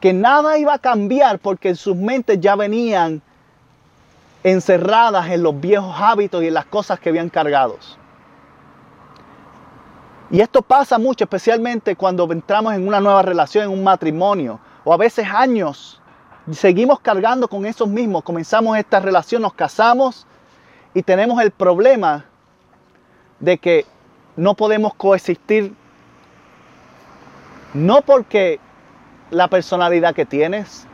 que 0.00 0.12
nada 0.12 0.58
iba 0.58 0.74
a 0.74 0.78
cambiar 0.78 1.38
porque 1.38 1.70
en 1.70 1.76
sus 1.76 1.96
mentes 1.96 2.40
ya 2.40 2.56
venían 2.56 3.20
encerradas 4.42 5.28
en 5.28 5.42
los 5.42 5.60
viejos 5.60 5.94
hábitos 5.98 6.42
y 6.42 6.48
en 6.48 6.54
las 6.54 6.64
cosas 6.64 6.98
que 6.98 7.10
habían 7.10 7.28
cargados. 7.28 7.98
Y 10.30 10.40
esto 10.40 10.62
pasa 10.62 10.98
mucho, 10.98 11.24
especialmente 11.24 11.96
cuando 11.96 12.30
entramos 12.30 12.74
en 12.74 12.86
una 12.86 13.00
nueva 13.00 13.22
relación, 13.22 13.64
en 13.64 13.70
un 13.70 13.82
matrimonio, 13.82 14.60
o 14.84 14.92
a 14.92 14.96
veces 14.96 15.26
años. 15.26 16.00
Seguimos 16.52 17.00
cargando 17.00 17.48
con 17.48 17.66
esos 17.66 17.88
mismos. 17.88 18.22
Comenzamos 18.22 18.78
esta 18.78 19.00
relación, 19.00 19.42
nos 19.42 19.52
casamos 19.52 20.26
y 20.94 21.02
tenemos 21.02 21.40
el 21.40 21.50
problema 21.50 22.24
de 23.40 23.58
que 23.58 23.86
no 24.36 24.54
podemos 24.54 24.94
coexistir. 24.94 25.74
No 27.74 28.00
porque 28.02 28.58
la 29.30 29.48
personalidad 29.48 30.14
que 30.14 30.24
tienes, 30.24 30.86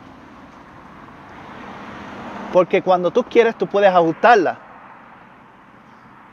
porque 2.51 2.81
cuando 2.81 3.11
tú 3.11 3.23
quieres 3.23 3.57
tú 3.57 3.67
puedes 3.67 3.89
ajustarla. 3.89 4.59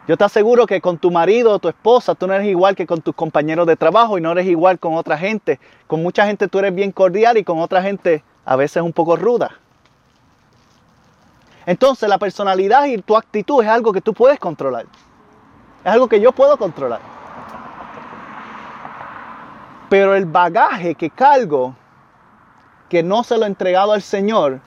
Yo 0.08 0.16
te 0.16 0.24
aseguro 0.24 0.66
que 0.66 0.80
con 0.80 0.98
tu 0.98 1.12
marido 1.12 1.52
o 1.52 1.58
tu 1.60 1.68
esposa 1.68 2.16
tú 2.16 2.26
no 2.26 2.34
eres 2.34 2.48
igual 2.48 2.74
que 2.74 2.88
con 2.88 3.00
tus 3.00 3.14
compañeros 3.14 3.68
de 3.68 3.76
trabajo 3.76 4.18
y 4.18 4.20
no 4.20 4.32
eres 4.32 4.46
igual 4.46 4.80
con 4.80 4.94
otra 4.94 5.16
gente. 5.16 5.60
Con 5.86 6.02
mucha 6.02 6.26
gente 6.26 6.48
tú 6.48 6.58
eres 6.58 6.74
bien 6.74 6.90
cordial 6.90 7.38
y 7.38 7.44
con 7.44 7.60
otra 7.60 7.82
gente 7.82 8.24
a 8.44 8.56
veces 8.56 8.82
un 8.82 8.92
poco 8.92 9.14
ruda. 9.14 9.60
Entonces 11.66 12.08
la 12.08 12.18
personalidad 12.18 12.86
y 12.86 12.98
tu 12.98 13.16
actitud 13.16 13.62
es 13.62 13.68
algo 13.68 13.92
que 13.92 14.00
tú 14.00 14.14
puedes 14.14 14.38
controlar. 14.38 14.86
Es 15.84 15.92
algo 15.92 16.08
que 16.08 16.20
yo 16.20 16.32
puedo 16.32 16.56
controlar. 16.56 17.00
Pero 19.88 20.14
el 20.14 20.24
bagaje 20.24 20.94
que 20.94 21.10
cargo, 21.10 21.74
que 22.88 23.02
no 23.02 23.24
se 23.24 23.36
lo 23.36 23.44
he 23.44 23.48
entregado 23.48 23.92
al 23.92 24.02
Señor, 24.02 24.60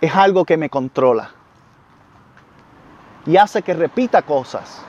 es 0.00 0.14
algo 0.14 0.44
que 0.44 0.56
me 0.56 0.70
controla 0.70 1.30
y 3.28 3.36
hace 3.36 3.60
que 3.60 3.74
repita 3.74 4.22
cosas, 4.22 4.80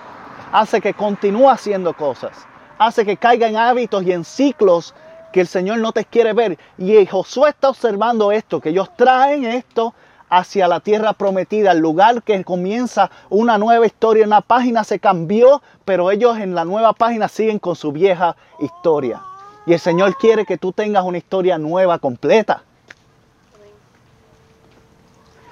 hace 0.54 0.80
que 0.80 0.94
continúe 0.94 1.50
haciendo 1.50 1.94
cosas, 1.94 2.48
hace 2.78 3.06
que 3.06 3.18
caiga 3.18 3.48
en 3.48 3.58
hábitos 3.58 4.04
y 4.04 4.14
en 4.14 4.24
ciclos 4.24 4.96
que 5.34 5.42
el 5.42 5.48
Señor 5.48 5.80
no 5.80 5.92
te 5.92 6.06
quiere 6.06 6.32
ver. 6.32 6.58
Y 6.78 7.06
Josué 7.06 7.50
está 7.50 7.70
observando 7.70 8.32
esto, 8.32 8.62
que 8.62 8.70
ellos 8.70 8.90
traen 8.96 9.44
esto 9.44 9.94
hacia 10.30 10.68
la 10.68 10.80
tierra 10.80 11.14
prometida, 11.14 11.72
el 11.72 11.80
lugar 11.80 12.24
que 12.24 12.44
comienza 12.44 13.10
una 13.30 13.58
nueva 13.58 13.86
historia, 13.86 14.26
una 14.26 14.42
página 14.42 14.84
se 14.84 15.00
cambió, 15.00 15.62
pero 15.86 16.12
ellos 16.12 16.38
en 16.38 16.56
la 16.56 16.66
nueva 16.66 16.94
página 16.94 17.28
siguen 17.28 17.60
con 17.60 17.76
su 17.76 17.92
vieja 17.92 18.36
historia. 18.60 19.22
Y 19.66 19.74
el 19.74 19.80
Señor 19.80 20.16
quiere 20.18 20.46
que 20.46 20.58
tú 20.58 20.72
tengas 20.72 21.04
una 21.04 21.18
historia 21.18 21.58
nueva, 21.58 22.00
completa. 22.00 22.64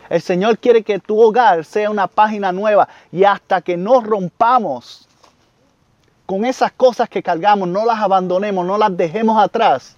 El 0.09 0.21
Señor 0.21 0.57
quiere 0.57 0.83
que 0.83 0.99
tu 0.99 1.19
hogar 1.19 1.65
sea 1.65 1.89
una 1.89 2.07
página 2.07 2.51
nueva 2.51 2.87
y 3.11 3.25
hasta 3.25 3.61
que 3.61 3.75
no 3.75 3.99
rompamos 3.99 5.07
con 6.25 6.45
esas 6.45 6.71
cosas 6.71 7.09
que 7.09 7.23
cargamos, 7.23 7.67
no 7.67 7.85
las 7.85 7.99
abandonemos, 7.99 8.65
no 8.65 8.77
las 8.77 8.95
dejemos 8.95 9.41
atrás, 9.41 9.95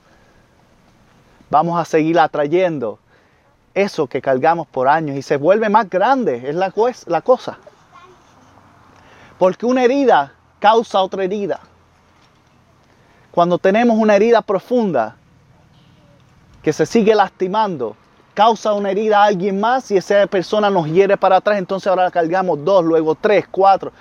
vamos 1.49 1.79
a 1.79 1.85
seguir 1.85 2.19
atrayendo 2.19 2.99
eso 3.73 4.07
que 4.07 4.21
cargamos 4.21 4.67
por 4.67 4.87
años 4.87 5.15
y 5.15 5.21
se 5.21 5.37
vuelve 5.37 5.69
más 5.69 5.89
grande, 5.89 6.49
es 6.49 6.55
la, 6.55 6.73
la 7.07 7.21
cosa. 7.21 7.57
Porque 9.37 9.65
una 9.65 9.83
herida 9.83 10.33
causa 10.59 11.01
otra 11.01 11.23
herida. 11.23 11.59
Cuando 13.31 13.57
tenemos 13.57 13.97
una 13.97 14.15
herida 14.15 14.41
profunda 14.41 15.15
que 16.61 16.73
se 16.73 16.85
sigue 16.85 17.15
lastimando, 17.15 17.95
causa 18.33 18.73
una 18.73 18.91
herida 18.91 19.23
a 19.23 19.25
alguien 19.25 19.59
más 19.59 19.91
y 19.91 19.97
esa 19.97 20.27
persona 20.27 20.69
nos 20.69 20.87
hiere 20.87 21.17
para 21.17 21.37
atrás, 21.37 21.57
entonces 21.57 21.87
ahora 21.87 22.11
cargamos 22.11 22.63
dos, 22.63 22.83
luego 22.83 23.15
tres, 23.15 23.47
cuatro. 23.49 23.91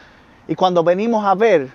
Y 0.49 0.55
cuando 0.55 0.83
venimos 0.83 1.25
a 1.25 1.35
ver, 1.35 1.71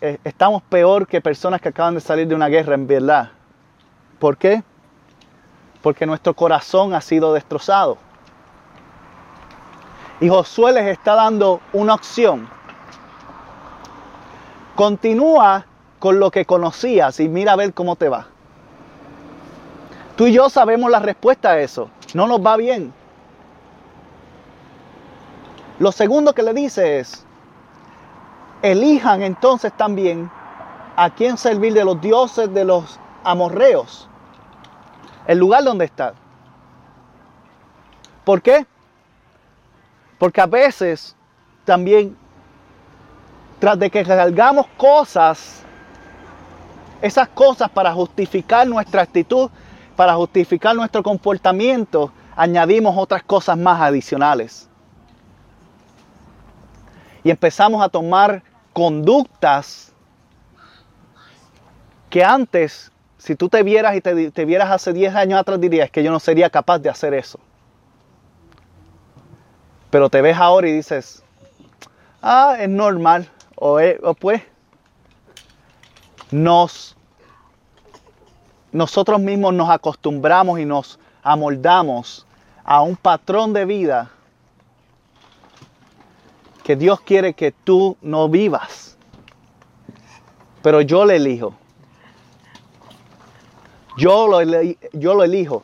eh, 0.00 0.18
estamos 0.24 0.62
peor 0.62 1.06
que 1.06 1.20
personas 1.20 1.60
que 1.60 1.68
acaban 1.68 1.94
de 1.94 2.00
salir 2.00 2.26
de 2.26 2.34
una 2.34 2.48
guerra, 2.48 2.74
en 2.74 2.86
verdad. 2.86 3.30
¿Por 4.18 4.36
qué? 4.36 4.62
Porque 5.82 6.06
nuestro 6.06 6.34
corazón 6.34 6.94
ha 6.94 7.00
sido 7.00 7.32
destrozado. 7.32 7.98
Y 10.20 10.28
Josué 10.28 10.72
les 10.72 10.86
está 10.86 11.14
dando 11.14 11.60
una 11.72 11.94
opción. 11.94 12.48
Continúa 14.76 15.66
con 15.98 16.18
lo 16.20 16.30
que 16.30 16.44
conocías 16.44 17.20
y 17.20 17.28
mira 17.28 17.52
a 17.52 17.56
ver 17.56 17.74
cómo 17.74 17.96
te 17.96 18.08
va. 18.08 18.26
Tú 20.16 20.26
y 20.26 20.32
yo 20.32 20.48
sabemos 20.48 20.90
la 20.90 21.00
respuesta 21.00 21.50
a 21.50 21.58
eso. 21.58 21.90
No 22.14 22.26
nos 22.26 22.40
va 22.40 22.56
bien. 22.56 22.92
Lo 25.78 25.90
segundo 25.90 26.34
que 26.34 26.42
le 26.42 26.54
dice 26.54 27.00
es, 27.00 27.24
elijan 28.62 29.22
entonces 29.22 29.72
también 29.76 30.30
a 30.96 31.10
quién 31.10 31.36
servir 31.36 31.74
de 31.74 31.84
los 31.84 32.00
dioses 32.00 32.52
de 32.54 32.64
los 32.64 33.00
amorreos. 33.24 34.08
El 35.26 35.38
lugar 35.38 35.64
donde 35.64 35.84
está. 35.84 36.14
¿Por 38.24 38.40
qué? 38.40 38.66
Porque 40.18 40.40
a 40.40 40.46
veces 40.46 41.16
también, 41.64 42.16
tras 43.58 43.78
de 43.78 43.90
que 43.90 44.04
cargamos 44.04 44.66
cosas, 44.76 45.62
esas 47.00 47.28
cosas 47.28 47.68
para 47.68 47.92
justificar 47.92 48.66
nuestra 48.66 49.02
actitud, 49.02 49.50
para 49.96 50.14
justificar 50.14 50.76
nuestro 50.76 51.02
comportamiento, 51.02 52.12
añadimos 52.36 52.94
otras 52.96 53.22
cosas 53.24 53.58
más 53.58 53.80
adicionales. 53.80 54.68
Y 57.24 57.30
empezamos 57.30 57.82
a 57.82 57.88
tomar 57.88 58.42
conductas 58.72 59.92
que 62.08 62.22
antes, 62.22 62.91
si 63.22 63.36
tú 63.36 63.48
te 63.48 63.62
vieras 63.62 63.94
y 63.94 64.00
te, 64.00 64.44
vieras 64.44 64.72
hace 64.72 64.92
10 64.92 65.14
años 65.14 65.38
atrás, 65.38 65.60
dirías 65.60 65.88
que 65.92 66.02
yo 66.02 66.10
no 66.10 66.18
sería 66.18 66.50
capaz 66.50 66.80
de 66.80 66.90
hacer 66.90 67.14
eso. 67.14 67.38
Pero 69.90 70.10
te 70.10 70.20
ves 70.20 70.36
ahora 70.36 70.68
y 70.68 70.72
dices, 70.72 71.22
ah, 72.20 72.56
es 72.58 72.68
normal. 72.68 73.30
O, 73.54 73.78
o 74.02 74.14
pues, 74.14 74.42
nos, 76.32 76.96
nosotros 78.72 79.20
mismos 79.20 79.54
nos 79.54 79.70
acostumbramos 79.70 80.58
y 80.58 80.64
nos 80.64 80.98
amoldamos 81.22 82.26
a 82.64 82.82
un 82.82 82.96
patrón 82.96 83.52
de 83.52 83.64
vida 83.66 84.10
que 86.64 86.74
Dios 86.74 87.00
quiere 87.02 87.34
que 87.34 87.52
tú 87.52 87.96
no 88.02 88.28
vivas. 88.28 88.96
Pero 90.60 90.80
yo 90.80 91.04
le 91.04 91.16
elijo. 91.16 91.54
Yo 93.96 94.26
lo, 94.26 94.40
elijo. 95.24 95.62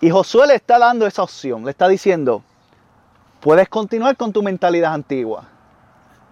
Y 0.00 0.10
Josué 0.10 0.46
le 0.46 0.54
está 0.54 0.78
dando 0.78 1.06
esa 1.06 1.22
opción. 1.22 1.64
Le 1.64 1.70
está 1.70 1.88
diciendo, 1.88 2.42
puedes 3.40 3.68
continuar 3.68 4.16
con 4.16 4.32
tu 4.32 4.42
mentalidad 4.42 4.94
antigua. 4.94 5.44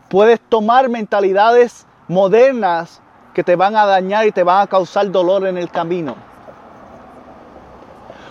Puedes 0.08 0.40
tomar 0.40 0.88
mentalidades 0.88 1.86
modernas 2.06 3.02
que 3.34 3.44
te 3.44 3.56
van 3.56 3.76
a 3.76 3.84
dañar 3.84 4.26
y 4.26 4.32
te 4.32 4.42
van 4.42 4.62
a 4.62 4.66
causar 4.66 5.10
dolor 5.10 5.46
en 5.46 5.58
el 5.58 5.70
camino. 5.70 6.16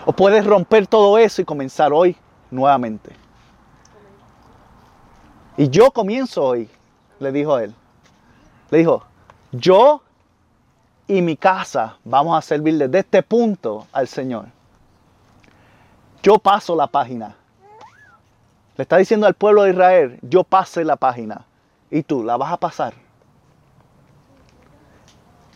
O 0.06 0.12
puedes 0.12 0.44
romper 0.44 0.86
todo 0.86 1.18
eso 1.18 1.42
y 1.42 1.44
comenzar 1.44 1.92
hoy 1.92 2.16
nuevamente. 2.50 3.14
Y 5.56 5.68
yo 5.68 5.90
comienzo 5.90 6.42
hoy, 6.44 6.68
le 7.20 7.30
dijo 7.30 7.54
a 7.54 7.64
él. 7.64 7.74
Le 8.70 8.78
dijo, 8.78 9.04
yo 9.52 10.02
y 11.08 11.22
mi 11.22 11.36
casa 11.36 11.96
vamos 12.04 12.38
a 12.38 12.42
servir 12.42 12.78
desde 12.78 13.00
este 13.00 13.22
punto 13.22 13.86
al 13.92 14.06
Señor. 14.06 14.46
Yo 16.22 16.38
paso 16.38 16.76
la 16.76 16.86
página. 16.86 17.34
Le 18.76 18.82
está 18.82 18.98
diciendo 18.98 19.26
al 19.26 19.34
pueblo 19.34 19.62
de 19.62 19.70
Israel, 19.70 20.18
yo 20.22 20.44
pasé 20.44 20.84
la 20.84 20.96
página. 20.96 21.44
Y 21.90 22.02
tú, 22.02 22.22
¿la 22.22 22.36
vas 22.36 22.52
a 22.52 22.58
pasar? 22.58 22.94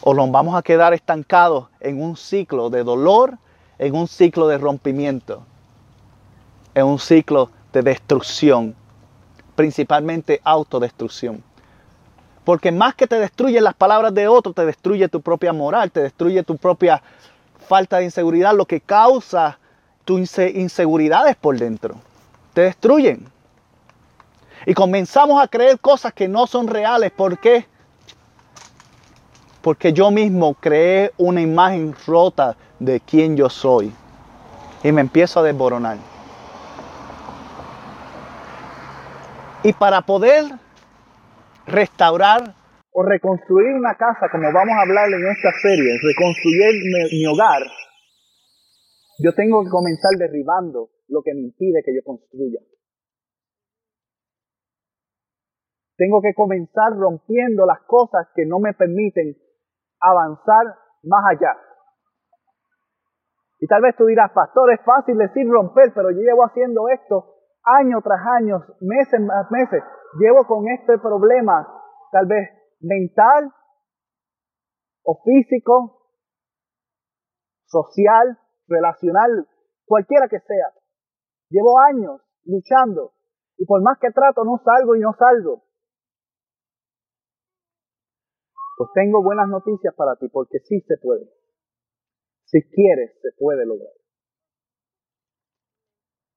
O 0.00 0.14
nos 0.14 0.30
vamos 0.32 0.56
a 0.56 0.62
quedar 0.62 0.94
estancados 0.94 1.68
en 1.78 2.02
un 2.02 2.16
ciclo 2.16 2.70
de 2.70 2.82
dolor, 2.82 3.38
en 3.78 3.94
un 3.94 4.08
ciclo 4.08 4.48
de 4.48 4.58
rompimiento, 4.58 5.44
en 6.74 6.86
un 6.86 6.98
ciclo 6.98 7.50
de 7.72 7.82
destrucción 7.82 8.74
principalmente 9.54 10.40
autodestrucción. 10.44 11.42
Porque 12.44 12.72
más 12.72 12.94
que 12.94 13.06
te 13.06 13.18
destruyen 13.18 13.64
las 13.64 13.74
palabras 13.74 14.12
de 14.14 14.26
otro, 14.26 14.52
te 14.52 14.66
destruye 14.66 15.08
tu 15.08 15.20
propia 15.20 15.52
moral, 15.52 15.90
te 15.90 16.00
destruye 16.00 16.42
tu 16.42 16.56
propia 16.56 17.02
falta 17.68 17.98
de 17.98 18.04
inseguridad, 18.04 18.54
lo 18.54 18.66
que 18.66 18.80
causa 18.80 19.58
tus 20.04 20.38
inseguridades 20.38 21.36
por 21.36 21.56
dentro. 21.56 21.94
Te 22.52 22.62
destruyen. 22.62 23.26
Y 24.66 24.74
comenzamos 24.74 25.42
a 25.42 25.48
creer 25.48 25.78
cosas 25.78 26.12
que 26.12 26.28
no 26.28 26.46
son 26.46 26.66
reales. 26.66 27.12
¿Por 27.12 27.38
qué? 27.38 27.66
Porque 29.60 29.92
yo 29.92 30.10
mismo 30.10 30.54
creé 30.54 31.12
una 31.18 31.40
imagen 31.40 31.94
rota 32.06 32.56
de 32.78 33.00
quién 33.00 33.36
yo 33.36 33.48
soy. 33.48 33.92
Y 34.82 34.90
me 34.90 35.00
empiezo 35.00 35.40
a 35.40 35.42
desboronar. 35.44 35.96
Y 39.62 39.72
para 39.72 40.02
poder 40.02 40.58
restaurar 41.66 42.54
o 42.92 43.02
reconstruir 43.02 43.74
una 43.74 43.94
casa, 43.96 44.28
como 44.30 44.52
vamos 44.52 44.74
a 44.76 44.82
hablar 44.82 45.08
en 45.08 45.26
esta 45.26 45.50
serie, 45.62 45.96
reconstruir 46.02 46.82
mi, 47.10 47.26
hogar, 47.26 47.62
yo 49.18 49.32
tengo 49.34 49.64
que 49.64 49.70
comenzar 49.70 50.12
derribando 50.18 50.90
lo 51.08 51.22
que 51.22 51.32
me 51.32 51.40
impide 51.40 51.82
que 51.84 51.94
yo 51.94 52.02
construya. 52.04 52.60
Tengo 55.96 56.20
que 56.20 56.34
comenzar 56.34 56.92
rompiendo 56.96 57.64
las 57.64 57.80
cosas 57.86 58.28
que 58.34 58.44
no 58.44 58.58
me 58.58 58.74
permiten 58.74 59.36
avanzar 60.00 60.76
más 61.04 61.24
allá. 61.30 61.56
Y 63.60 63.66
tal 63.68 63.80
vez 63.80 63.94
tú 63.96 64.06
dirás, 64.06 64.32
pastor, 64.32 64.72
es 64.72 64.80
fácil 64.84 65.16
decir 65.16 65.46
romper, 65.48 65.92
pero 65.94 66.10
yo 66.10 66.20
llevo 66.20 66.44
haciendo 66.44 66.88
esto 66.88 67.36
año 67.64 68.02
tras 68.02 68.20
año, 68.40 68.64
meses 68.80 69.20
más 69.20 69.48
meses, 69.50 69.82
llevo 70.18 70.46
con 70.46 70.68
este 70.68 70.98
problema, 70.98 71.66
tal 72.10 72.26
vez 72.26 72.48
mental 72.80 73.52
o 75.04 75.20
físico, 75.24 76.08
social, 77.66 78.38
relacional, 78.68 79.48
cualquiera 79.84 80.28
que 80.28 80.40
sea. 80.40 80.66
Llevo 81.48 81.78
años 81.80 82.20
luchando 82.44 83.12
y 83.56 83.64
por 83.64 83.82
más 83.82 83.98
que 83.98 84.10
trato 84.10 84.44
no 84.44 84.58
salgo 84.64 84.96
y 84.96 85.00
no 85.00 85.12
salgo. 85.14 85.64
Pues 88.76 88.90
tengo 88.94 89.22
buenas 89.22 89.48
noticias 89.48 89.94
para 89.94 90.16
ti 90.16 90.28
porque 90.28 90.58
sí 90.60 90.80
se 90.80 90.96
puede. 90.98 91.28
Si 92.44 92.60
quieres, 92.70 93.18
se 93.22 93.28
puede 93.38 93.64
lograr. 93.64 93.92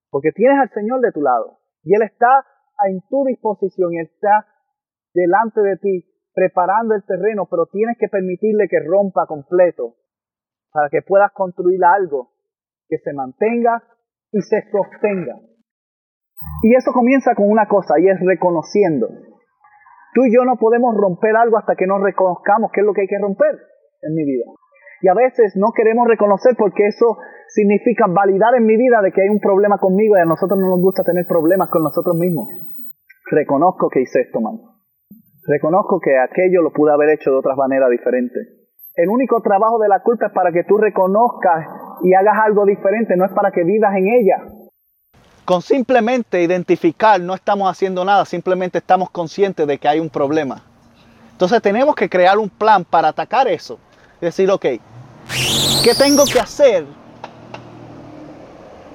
Porque 0.10 0.32
tienes 0.32 0.60
al 0.60 0.70
Señor 0.72 1.02
de 1.02 1.12
tu 1.12 1.22
lado 1.22 1.60
y 1.84 1.94
Él 1.96 2.04
está 2.04 2.46
en 2.88 3.02
tu 3.10 3.24
disposición 3.26 3.94
y 3.94 4.00
está 4.00 4.48
delante 5.14 5.62
de 5.62 5.78
ti 5.78 6.16
preparando 6.34 6.96
el 6.96 7.04
terreno, 7.06 7.48
pero 7.50 7.66
tienes 7.72 7.98
que 7.98 8.10
permitirle 8.10 8.68
que 8.68 8.80
rompa 8.86 9.26
completo 9.28 9.96
para 10.72 10.90
que 10.90 11.02
puedas 11.02 11.32
construir 11.32 11.80
algo 11.86 12.32
que 12.88 12.98
se 12.98 13.14
mantenga 13.14 13.82
y 14.32 14.42
se 14.42 14.62
sostenga. 14.70 15.40
Y 16.64 16.76
eso 16.76 16.92
comienza 16.94 17.34
con 17.36 17.50
una 17.50 17.68
cosa 17.68 17.96
y 17.98 18.10
es 18.10 18.20
reconociendo. 18.20 19.08
Tú 20.14 20.26
y 20.26 20.36
yo 20.36 20.44
no 20.44 20.58
podemos 20.58 20.96
romper 20.96 21.36
algo 21.36 21.58
hasta 21.58 21.76
que 21.76 21.88
no 21.88 21.98
reconozcamos 22.04 22.72
qué 22.74 22.82
es 22.82 22.86
lo 22.86 22.94
que 22.94 23.02
hay 23.02 23.08
que 23.08 23.20
romper 23.20 23.56
en 24.02 24.16
mi 24.16 24.24
vida. 24.26 24.46
Y 25.02 25.08
a 25.08 25.14
veces 25.14 25.54
no 25.56 25.72
queremos 25.76 26.08
reconocer 26.08 26.56
porque 26.58 26.88
eso 26.88 27.18
significa 27.48 28.06
validar 28.08 28.56
en 28.56 28.66
mi 28.66 28.78
vida 28.78 29.02
de 29.02 29.12
que 29.12 29.22
hay 29.22 29.30
un 29.30 29.40
problema 29.40 29.78
conmigo 29.78 30.18
y 30.18 30.22
a 30.22 30.26
nosotros 30.26 30.60
no 30.60 30.70
nos 30.70 30.82
gusta 30.82 31.04
tener 31.04 31.26
problemas 31.28 31.70
con 31.70 31.84
nosotros 31.84 32.16
mismos. 32.16 32.48
reconozco 33.32 33.90
que 33.90 34.02
hice 34.02 34.22
esto 34.22 34.40
mal. 34.40 34.60
Reconozco 35.48 36.00
que 36.00 36.18
aquello 36.18 36.62
lo 36.62 36.72
pude 36.72 36.92
haber 36.92 37.10
hecho 37.10 37.32
de 37.32 37.38
otra 37.38 37.56
manera 37.56 37.88
diferente. 37.90 38.40
El 38.96 39.10
único 39.10 39.42
trabajo 39.42 39.78
de 39.80 39.90
la 39.90 40.02
culpa 40.02 40.28
es 40.28 40.34
para 40.34 40.52
que 40.52 40.64
tú 40.64 40.78
reconozcas 40.78 41.68
y 42.04 42.14
hagas 42.14 42.36
algo 42.46 42.66
diferente, 42.66 43.16
no 43.18 43.26
es 43.26 43.32
para 43.34 43.52
que 43.52 43.64
vivas 43.64 43.94
en 43.96 44.08
ella. 44.08 44.38
Con 45.44 45.62
simplemente 45.62 46.42
identificar 46.42 47.20
no 47.20 47.36
estamos 47.36 47.70
haciendo 47.70 48.04
nada, 48.06 48.26
simplemente 48.26 48.80
estamos 48.80 49.10
conscientes 49.10 49.68
de 49.68 49.78
que 49.78 49.88
hay 49.88 50.00
un 50.00 50.10
problema. 50.10 50.64
Entonces 51.34 51.62
tenemos 51.62 51.94
que 51.96 52.10
crear 52.10 52.38
un 52.38 52.50
plan 52.50 52.86
para 52.86 53.10
atacar 53.10 53.48
eso. 53.48 53.78
Decir, 54.26 54.50
ok, 54.50 54.66
¿qué 55.84 55.94
tengo 55.96 56.26
que 56.26 56.40
hacer? 56.40 56.84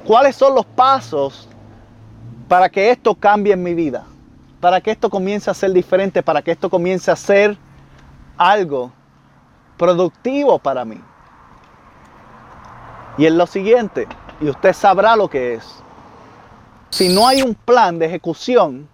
¿Cuáles 0.05 0.35
son 0.35 0.57
los 0.57 0.67
pasos 0.67 1.49
para 2.49 2.69
que 2.69 2.91
esto 2.91 3.15
cambie 3.15 3.53
en 3.53 3.63
mi 3.63 3.75
vida? 3.75 4.07
Para 4.61 4.81
que 4.81 4.91
esto 4.91 5.09
comience 5.09 5.49
a 5.49 5.55
ser 5.55 5.73
diferente, 5.73 6.21
para 6.21 6.43
que 6.43 6.51
esto 6.51 6.69
comience 6.69 7.13
a 7.13 7.17
ser 7.17 7.57
algo 8.37 8.91
productivo 9.79 10.59
para 10.59 10.85
mí. 10.85 11.01
Y 13.17 13.27
es 13.27 13.33
lo 13.33 13.47
siguiente, 13.47 14.09
y 14.41 14.49
usted 14.49 14.73
sabrá 14.73 15.15
lo 15.15 15.29
que 15.29 15.55
es. 15.55 15.65
Si 16.91 17.09
no 17.09 17.29
hay 17.29 17.43
un 17.43 17.55
plan 17.55 18.01
de 18.01 18.07
ejecución, 18.07 18.89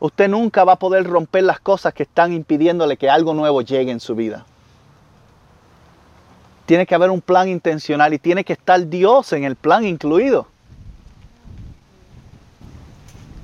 usted 0.00 0.28
nunca 0.28 0.64
va 0.64 0.72
a 0.72 0.78
poder 0.80 1.08
romper 1.08 1.44
las 1.44 1.60
cosas 1.60 1.94
que 1.94 2.02
están 2.02 2.32
impidiéndole 2.32 2.96
que 2.96 3.08
algo 3.08 3.32
nuevo 3.32 3.62
llegue 3.62 3.92
en 3.92 4.00
su 4.00 4.16
vida. 4.16 4.44
Tiene 6.72 6.86
que 6.86 6.94
haber 6.94 7.10
un 7.10 7.20
plan 7.20 7.50
intencional 7.50 8.14
y 8.14 8.18
tiene 8.18 8.44
que 8.44 8.54
estar 8.54 8.88
Dios 8.88 9.34
en 9.34 9.44
el 9.44 9.56
plan 9.56 9.84
incluido. 9.84 10.46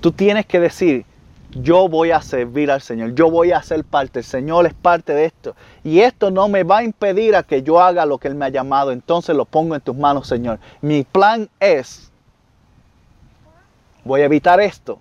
Tú 0.00 0.12
tienes 0.12 0.46
que 0.46 0.58
decir, 0.58 1.04
yo 1.50 1.90
voy 1.90 2.10
a 2.10 2.22
servir 2.22 2.70
al 2.70 2.80
Señor, 2.80 3.14
yo 3.14 3.30
voy 3.30 3.52
a 3.52 3.62
ser 3.62 3.84
parte, 3.84 4.20
el 4.20 4.24
Señor 4.24 4.64
es 4.64 4.72
parte 4.72 5.12
de 5.12 5.26
esto. 5.26 5.54
Y 5.84 6.00
esto 6.00 6.30
no 6.30 6.48
me 6.48 6.62
va 6.62 6.78
a 6.78 6.84
impedir 6.84 7.36
a 7.36 7.42
que 7.42 7.62
yo 7.62 7.82
haga 7.82 8.06
lo 8.06 8.16
que 8.16 8.28
Él 8.28 8.34
me 8.34 8.46
ha 8.46 8.48
llamado, 8.48 8.92
entonces 8.92 9.36
lo 9.36 9.44
pongo 9.44 9.74
en 9.74 9.82
tus 9.82 9.94
manos, 9.94 10.26
Señor. 10.26 10.58
Mi 10.80 11.04
plan 11.04 11.50
es 11.60 12.10
voy 14.04 14.22
a 14.22 14.24
evitar 14.24 14.58
esto, 14.58 14.98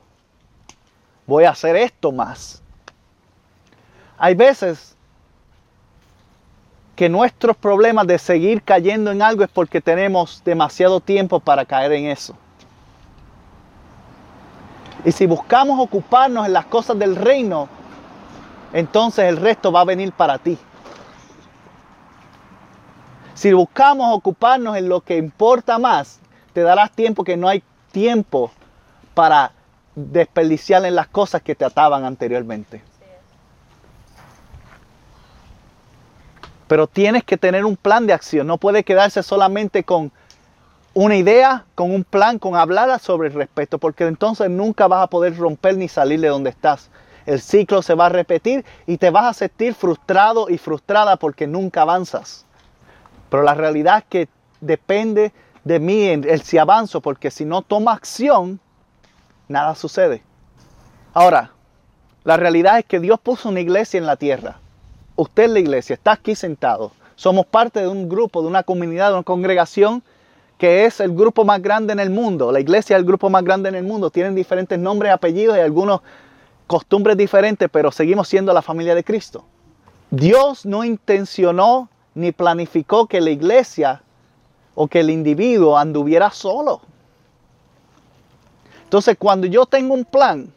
voy 1.25 1.45
a 1.45 1.51
hacer 1.51 1.77
esto 1.77 2.11
más. 2.11 2.61
Hay 4.17 4.35
veces 4.35 4.96
que 6.97 7.09
nuestros 7.09 7.55
problemas 7.55 8.07
de 8.07 8.17
seguir 8.17 8.63
cayendo 8.63 9.11
en 9.11 9.21
algo 9.21 9.43
es 9.43 9.49
porque 9.51 9.81
tenemos 9.81 10.41
demasiado 10.43 10.99
tiempo 10.99 11.39
para 11.39 11.63
caer 11.63 11.91
en 11.91 12.07
eso. 12.07 12.35
Y 15.05 15.11
si 15.11 15.27
buscamos 15.27 15.79
ocuparnos 15.79 16.47
en 16.47 16.53
las 16.53 16.65
cosas 16.65 16.97
del 16.97 17.15
reino, 17.15 17.69
entonces 18.73 19.25
el 19.25 19.37
resto 19.37 19.71
va 19.71 19.81
a 19.81 19.85
venir 19.85 20.11
para 20.11 20.39
ti. 20.39 20.57
Si 23.35 23.53
buscamos 23.53 24.11
ocuparnos 24.11 24.75
en 24.75 24.89
lo 24.89 25.01
que 25.01 25.17
importa 25.17 25.77
más, 25.77 26.19
te 26.51 26.61
darás 26.61 26.91
tiempo 26.91 27.23
que 27.23 27.37
no 27.37 27.47
hay 27.47 27.61
tiempo 27.91 28.51
para 29.13 29.51
desperdiciar 29.93 30.83
en 30.83 30.95
las 30.95 31.07
cosas 31.07 31.43
que 31.43 31.53
te 31.53 31.63
ataban 31.63 32.05
anteriormente. 32.05 32.81
Pero 36.67 36.87
tienes 36.87 37.23
que 37.23 37.37
tener 37.37 37.65
un 37.65 37.77
plan 37.77 38.07
de 38.07 38.13
acción. 38.13 38.47
No 38.47 38.57
puede 38.57 38.83
quedarse 38.83 39.23
solamente 39.23 39.83
con 39.83 40.11
una 40.93 41.15
idea, 41.15 41.65
con 41.75 41.91
un 41.91 42.03
plan, 42.03 42.39
con 42.39 42.55
hablar 42.55 42.99
sobre 42.99 43.27
el 43.27 43.35
respeto, 43.35 43.77
porque 43.77 44.05
entonces 44.05 44.49
nunca 44.49 44.87
vas 44.87 45.03
a 45.03 45.07
poder 45.07 45.37
romper 45.37 45.77
ni 45.77 45.87
salir 45.87 46.19
de 46.19 46.29
donde 46.29 46.49
estás. 46.49 46.89
El 47.25 47.41
ciclo 47.41 47.81
se 47.81 47.93
va 47.93 48.07
a 48.07 48.09
repetir 48.09 48.65
y 48.85 48.97
te 48.97 49.09
vas 49.09 49.25
a 49.25 49.33
sentir 49.33 49.75
frustrado 49.75 50.49
y 50.49 50.57
frustrada 50.57 51.17
porque 51.17 51.45
nunca 51.45 51.83
avanzas. 51.83 52.45
Pero 53.29 53.43
la 53.43 53.53
realidad 53.53 53.99
es 53.99 54.05
que 54.09 54.29
depende 54.61 55.33
de 55.63 55.79
mí 55.79 56.05
el 56.05 56.41
si 56.41 56.57
avanzo, 56.57 57.01
porque 57.01 57.29
si 57.29 57.45
no 57.45 57.61
tomo 57.61 57.89
acción, 57.89 58.59
nada 59.47 59.75
sucede. 59.75 60.23
Ahora, 61.13 61.51
la 62.23 62.37
realidad 62.37 62.79
es 62.79 62.85
que 62.85 62.99
Dios 62.99 63.19
puso 63.19 63.49
una 63.49 63.59
iglesia 63.59 63.97
en 63.97 64.05
la 64.05 64.15
tierra. 64.15 64.59
Usted 65.17 65.43
es 65.43 65.49
la 65.49 65.59
iglesia, 65.59 65.95
está 65.95 66.11
aquí 66.11 66.35
sentado. 66.35 66.91
Somos 67.15 67.47
parte 67.47 67.81
de 67.81 67.87
un 67.87 68.07
grupo, 68.07 68.43
de 68.43 68.47
una 68.47 68.61
comunidad, 68.61 69.07
de 69.07 69.15
una 69.15 69.23
congregación 69.23 70.03
que 70.59 70.85
es 70.85 70.99
el 70.99 71.13
grupo 71.13 71.43
más 71.43 71.59
grande 71.59 71.91
en 71.91 71.99
el 71.99 72.11
mundo. 72.11 72.51
La 72.51 72.59
iglesia 72.59 72.95
es 72.95 72.99
el 72.99 73.05
grupo 73.05 73.27
más 73.29 73.43
grande 73.43 73.69
en 73.69 73.75
el 73.75 73.83
mundo. 73.83 74.11
Tienen 74.11 74.35
diferentes 74.35 74.77
nombres, 74.77 75.11
apellidos 75.11 75.57
y 75.57 75.59
algunos 75.59 76.01
costumbres 76.67 77.17
diferentes, 77.17 77.67
pero 77.71 77.91
seguimos 77.91 78.27
siendo 78.27 78.53
la 78.53 78.61
familia 78.61 78.93
de 78.93 79.03
Cristo. 79.03 79.43
Dios 80.11 80.67
no 80.67 80.83
intencionó 80.83 81.89
ni 82.13 82.31
planificó 82.31 83.07
que 83.07 83.19
la 83.19 83.31
iglesia 83.31 84.03
o 84.75 84.87
que 84.87 84.99
el 84.99 85.09
individuo 85.09 85.79
anduviera 85.79 86.29
solo. 86.29 86.81
Entonces, 88.83 89.17
cuando 89.17 89.47
yo 89.47 89.65
tengo 89.65 89.95
un 89.95 90.05
plan 90.05 90.53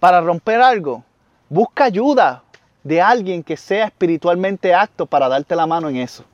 para 0.00 0.20
romper 0.20 0.60
algo, 0.60 1.04
busca 1.48 1.84
ayuda 1.84 2.42
de 2.84 3.00
alguien 3.00 3.42
que 3.42 3.56
sea 3.56 3.86
espiritualmente 3.86 4.74
apto 4.74 5.06
para 5.06 5.28
darte 5.28 5.54
la 5.54 5.66
mano 5.66 5.88
en 5.88 5.96
eso. 5.96 6.24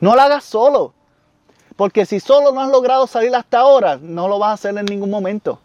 No 0.00 0.14
lo 0.14 0.20
hagas 0.20 0.44
solo. 0.44 0.92
Porque 1.76 2.06
si 2.06 2.20
solo 2.20 2.52
no 2.52 2.60
has 2.60 2.70
logrado 2.70 3.06
salir 3.06 3.34
hasta 3.34 3.58
ahora, 3.58 3.98
no 4.00 4.28
lo 4.28 4.38
vas 4.38 4.50
a 4.50 4.54
hacer 4.54 4.78
en 4.78 4.84
ningún 4.84 5.10
momento. 5.10 5.58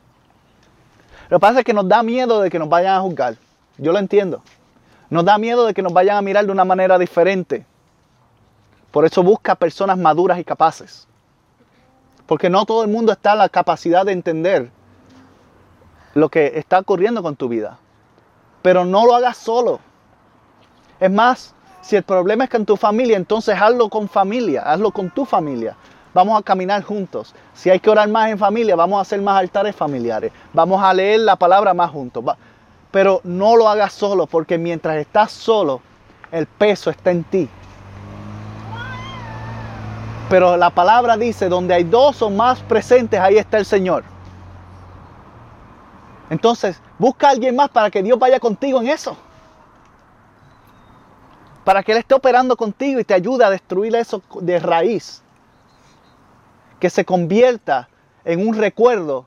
Lo 1.30 1.38
que 1.38 1.42
pasa 1.42 1.60
es 1.60 1.66
que 1.66 1.74
nos 1.74 1.88
da 1.88 2.02
miedo 2.02 2.42
de 2.42 2.50
que 2.50 2.58
nos 2.58 2.70
vayan 2.70 2.96
a 2.96 3.02
juzgar. 3.02 3.36
Yo 3.78 3.92
lo 3.92 4.00
entiendo. 4.00 4.42
Nos 5.10 5.26
da 5.26 5.38
miedo 5.38 5.66
de 5.66 5.74
que 5.74 5.82
nos 5.82 5.94
vayan 5.94 6.18
a 6.18 6.22
mirar 6.22 6.46
de 6.46 6.52
una 6.52 6.66
manera 6.66 6.98
diferente. 6.98 7.66
Por 8.92 9.06
eso 9.06 9.22
busca 9.22 9.56
personas 9.56 9.98
maduras 9.98 10.40
y 10.40 10.44
capaces. 10.44 11.08
Porque 12.26 12.50
no 12.50 12.66
todo 12.66 12.84
el 12.84 12.90
mundo 12.90 13.12
está 13.12 13.34
en 13.34 13.40
la 13.40 13.50
capacidad 13.50 14.06
de 14.06 14.14
entender 14.14 14.72
lo 16.16 16.30
que 16.30 16.54
está 16.56 16.80
ocurriendo 16.80 17.22
con 17.22 17.36
tu 17.36 17.48
vida. 17.48 17.78
Pero 18.62 18.86
no 18.86 19.06
lo 19.06 19.16
hagas 19.16 19.38
solo. 19.38 19.80
Es 21.00 21.12
más, 21.12 21.56
si 21.82 21.96
el 21.96 22.04
problema 22.04 22.44
es 22.44 22.50
con 22.50 22.66
tu 22.66 22.76
familia, 22.76 23.18
entonces 23.18 23.60
hazlo 23.60 23.90
con 23.90 24.10
familia, 24.10 24.64
hazlo 24.64 24.92
con 24.92 25.10
tu 25.10 25.26
familia. 25.26 25.76
Vamos 26.14 26.40
a 26.40 26.44
caminar 26.44 26.84
juntos. 26.84 27.34
Si 27.54 27.70
hay 27.70 27.80
que 27.80 27.90
orar 27.90 28.10
más 28.10 28.30
en 28.30 28.38
familia, 28.38 28.76
vamos 28.76 28.98
a 28.98 29.02
hacer 29.02 29.22
más 29.22 29.40
altares 29.40 29.76
familiares. 29.76 30.32
Vamos 30.54 30.82
a 30.84 30.94
leer 30.94 31.22
la 31.22 31.36
palabra 31.36 31.74
más 31.74 31.92
juntos. 31.92 32.24
Pero 32.92 33.22
no 33.24 33.56
lo 33.56 33.70
hagas 33.70 33.94
solo, 33.94 34.26
porque 34.26 34.58
mientras 34.58 34.98
estás 34.98 35.32
solo, 35.32 35.82
el 36.32 36.48
peso 36.48 36.90
está 36.90 37.12
en 37.12 37.24
ti. 37.24 37.48
Pero 40.30 40.58
la 40.58 40.70
palabra 40.70 41.18
dice, 41.18 41.50
donde 41.50 41.74
hay 41.74 41.84
dos 41.84 42.22
o 42.22 42.30
más 42.30 42.60
presentes, 42.62 43.20
ahí 43.20 43.38
está 43.38 43.58
el 43.58 43.66
Señor. 43.66 44.04
Entonces, 46.30 46.80
busca 46.98 47.28
a 47.28 47.32
alguien 47.32 47.56
más 47.56 47.70
para 47.70 47.90
que 47.90 48.04
Dios 48.04 48.20
vaya 48.20 48.40
contigo 48.40 48.82
en 48.82 48.90
eso. 48.90 49.18
Para 51.64 51.84
que 51.84 51.92
Él 51.92 51.98
esté 51.98 52.16
operando 52.16 52.56
contigo 52.56 53.00
y 53.00 53.04
te 53.04 53.14
ayude 53.14 53.44
a 53.44 53.50
destruir 53.50 53.96
eso 53.96 54.22
de 54.42 54.60
raíz. 54.60 55.22
Que 56.80 56.90
se 56.90 57.04
convierta 57.04 57.90
en 58.24 58.48
un 58.48 58.56
recuerdo 58.56 59.26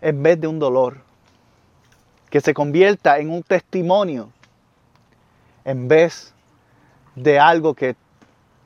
en 0.00 0.22
vez 0.22 0.40
de 0.40 0.46
un 0.46 0.58
dolor. 0.58 0.98
Que 2.30 2.40
se 2.40 2.54
convierta 2.54 3.18
en 3.18 3.30
un 3.30 3.42
testimonio 3.42 4.30
en 5.66 5.88
vez 5.88 6.32
de 7.16 7.40
algo 7.40 7.74
que 7.74 7.96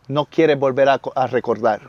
no 0.07 0.27
quieres 0.27 0.59
volver 0.59 0.89
a, 0.89 1.27
recordar. 1.29 1.81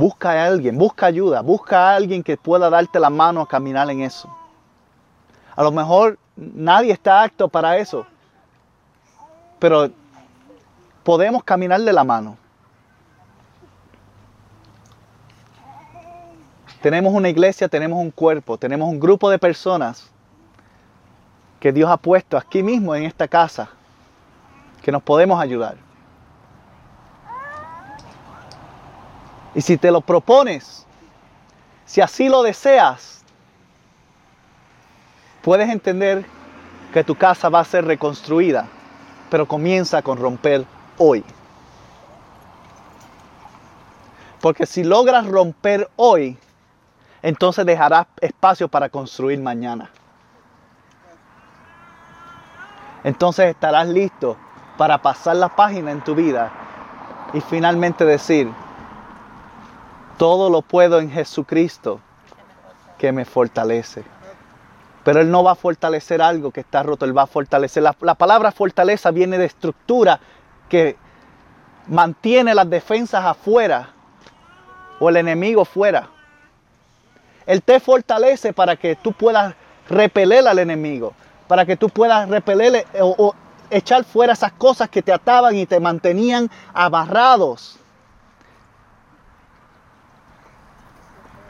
Busca 0.00 0.30
a 0.30 0.46
alguien, 0.46 0.78
busca 0.78 1.04
ayuda, 1.04 1.42
busca 1.42 1.90
a 1.90 1.94
alguien 1.94 2.22
que 2.22 2.38
pueda 2.38 2.70
darte 2.70 2.98
la 2.98 3.10
mano 3.10 3.42
a 3.42 3.46
caminar 3.46 3.90
en 3.90 4.00
eso. 4.00 4.34
A 5.54 5.62
lo 5.62 5.70
mejor 5.70 6.18
nadie 6.36 6.90
está 6.90 7.22
apto 7.22 7.48
para 7.48 7.76
eso, 7.76 8.06
pero 9.58 9.90
podemos 11.02 11.44
caminar 11.44 11.82
de 11.82 11.92
la 11.92 12.02
mano. 12.02 12.38
Tenemos 16.80 17.12
una 17.12 17.28
iglesia, 17.28 17.68
tenemos 17.68 17.98
un 17.98 18.10
cuerpo, 18.10 18.56
tenemos 18.56 18.88
un 18.88 18.98
grupo 18.98 19.28
de 19.28 19.38
personas 19.38 20.10
que 21.60 21.72
Dios 21.72 21.90
ha 21.90 21.98
puesto 21.98 22.38
aquí 22.38 22.62
mismo 22.62 22.94
en 22.94 23.02
esta 23.02 23.28
casa 23.28 23.68
que 24.80 24.90
nos 24.90 25.02
podemos 25.02 25.38
ayudar. 25.38 25.89
Y 29.54 29.60
si 29.60 29.76
te 29.76 29.90
lo 29.90 30.00
propones, 30.00 30.86
si 31.84 32.00
así 32.00 32.28
lo 32.28 32.42
deseas, 32.42 33.24
puedes 35.42 35.68
entender 35.68 36.24
que 36.92 37.04
tu 37.04 37.16
casa 37.16 37.48
va 37.48 37.60
a 37.60 37.64
ser 37.64 37.84
reconstruida, 37.84 38.68
pero 39.30 39.46
comienza 39.46 40.02
con 40.02 40.18
romper 40.18 40.64
hoy. 40.98 41.24
Porque 44.40 44.66
si 44.66 44.84
logras 44.84 45.26
romper 45.26 45.90
hoy, 45.96 46.38
entonces 47.22 47.66
dejarás 47.66 48.06
espacio 48.20 48.68
para 48.68 48.88
construir 48.88 49.40
mañana. 49.40 49.90
Entonces 53.04 53.46
estarás 53.46 53.88
listo 53.88 54.36
para 54.76 54.98
pasar 54.98 55.36
la 55.36 55.48
página 55.48 55.90
en 55.90 56.02
tu 56.02 56.14
vida 56.14 56.50
y 57.32 57.40
finalmente 57.40 58.04
decir, 58.04 58.50
todo 60.20 60.50
lo 60.50 60.60
puedo 60.60 61.00
en 61.00 61.10
Jesucristo 61.10 61.98
que 62.98 63.10
me 63.10 63.24
fortalece. 63.24 64.04
Pero 65.02 65.22
Él 65.22 65.30
no 65.30 65.42
va 65.42 65.52
a 65.52 65.54
fortalecer 65.54 66.20
algo 66.20 66.50
que 66.50 66.60
está 66.60 66.82
roto, 66.82 67.06
Él 67.06 67.16
va 67.16 67.22
a 67.22 67.26
fortalecer. 67.26 67.82
La, 67.82 67.96
la, 68.02 68.14
palabra 68.14 68.52
fortaleza 68.52 69.12
viene 69.12 69.38
de 69.38 69.46
estructura 69.46 70.20
que 70.68 70.98
mantiene 71.86 72.54
las 72.54 72.68
defensas 72.68 73.24
afuera 73.24 73.94
o 74.98 75.08
el 75.08 75.16
enemigo 75.16 75.64
fuera. 75.64 76.10
Él 77.46 77.62
te 77.62 77.80
fortalece 77.80 78.52
para 78.52 78.76
que 78.76 78.96
tú 78.96 79.14
puedas 79.14 79.54
repeler 79.88 80.46
al 80.46 80.58
enemigo, 80.58 81.14
para 81.48 81.64
que 81.64 81.78
tú 81.78 81.88
puedas 81.88 82.28
repeler 82.28 82.86
o, 83.00 83.14
o 83.16 83.34
echar 83.70 84.04
fuera 84.04 84.34
esas 84.34 84.52
cosas 84.52 84.90
que 84.90 85.00
te 85.00 85.14
ataban 85.14 85.56
y 85.56 85.64
te 85.64 85.80
mantenían 85.80 86.50
abarrados. 86.74 87.79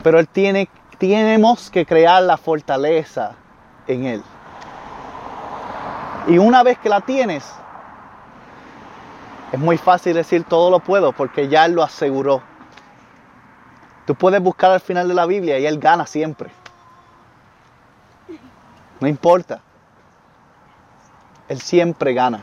Pero 0.02 0.18
Él 0.18 0.28
tiene, 0.28 0.68
tenemos 0.98 1.70
que 1.70 1.84
crear 1.84 2.22
la 2.22 2.36
fortaleza 2.36 3.32
en 3.86 4.06
Él. 4.06 4.22
Y 6.28 6.38
una 6.38 6.62
vez 6.62 6.78
que 6.78 6.88
la 6.88 7.00
tienes, 7.00 7.50
es 9.52 9.58
muy 9.58 9.78
fácil 9.78 10.14
decir 10.14 10.44
todo 10.44 10.70
lo 10.70 10.80
puedo 10.80 11.12
porque 11.12 11.48
ya 11.48 11.66
Él 11.66 11.72
lo 11.72 11.82
aseguró. 11.82 12.42
Tú 14.06 14.14
puedes 14.14 14.40
buscar 14.40 14.70
al 14.70 14.80
final 14.80 15.08
de 15.08 15.14
la 15.14 15.26
Biblia 15.26 15.58
y 15.58 15.66
Él 15.66 15.78
gana 15.78 16.06
siempre. 16.06 16.50
No 19.00 19.08
importa. 19.08 19.60
Él 21.48 21.60
siempre 21.60 22.14
gana. 22.14 22.42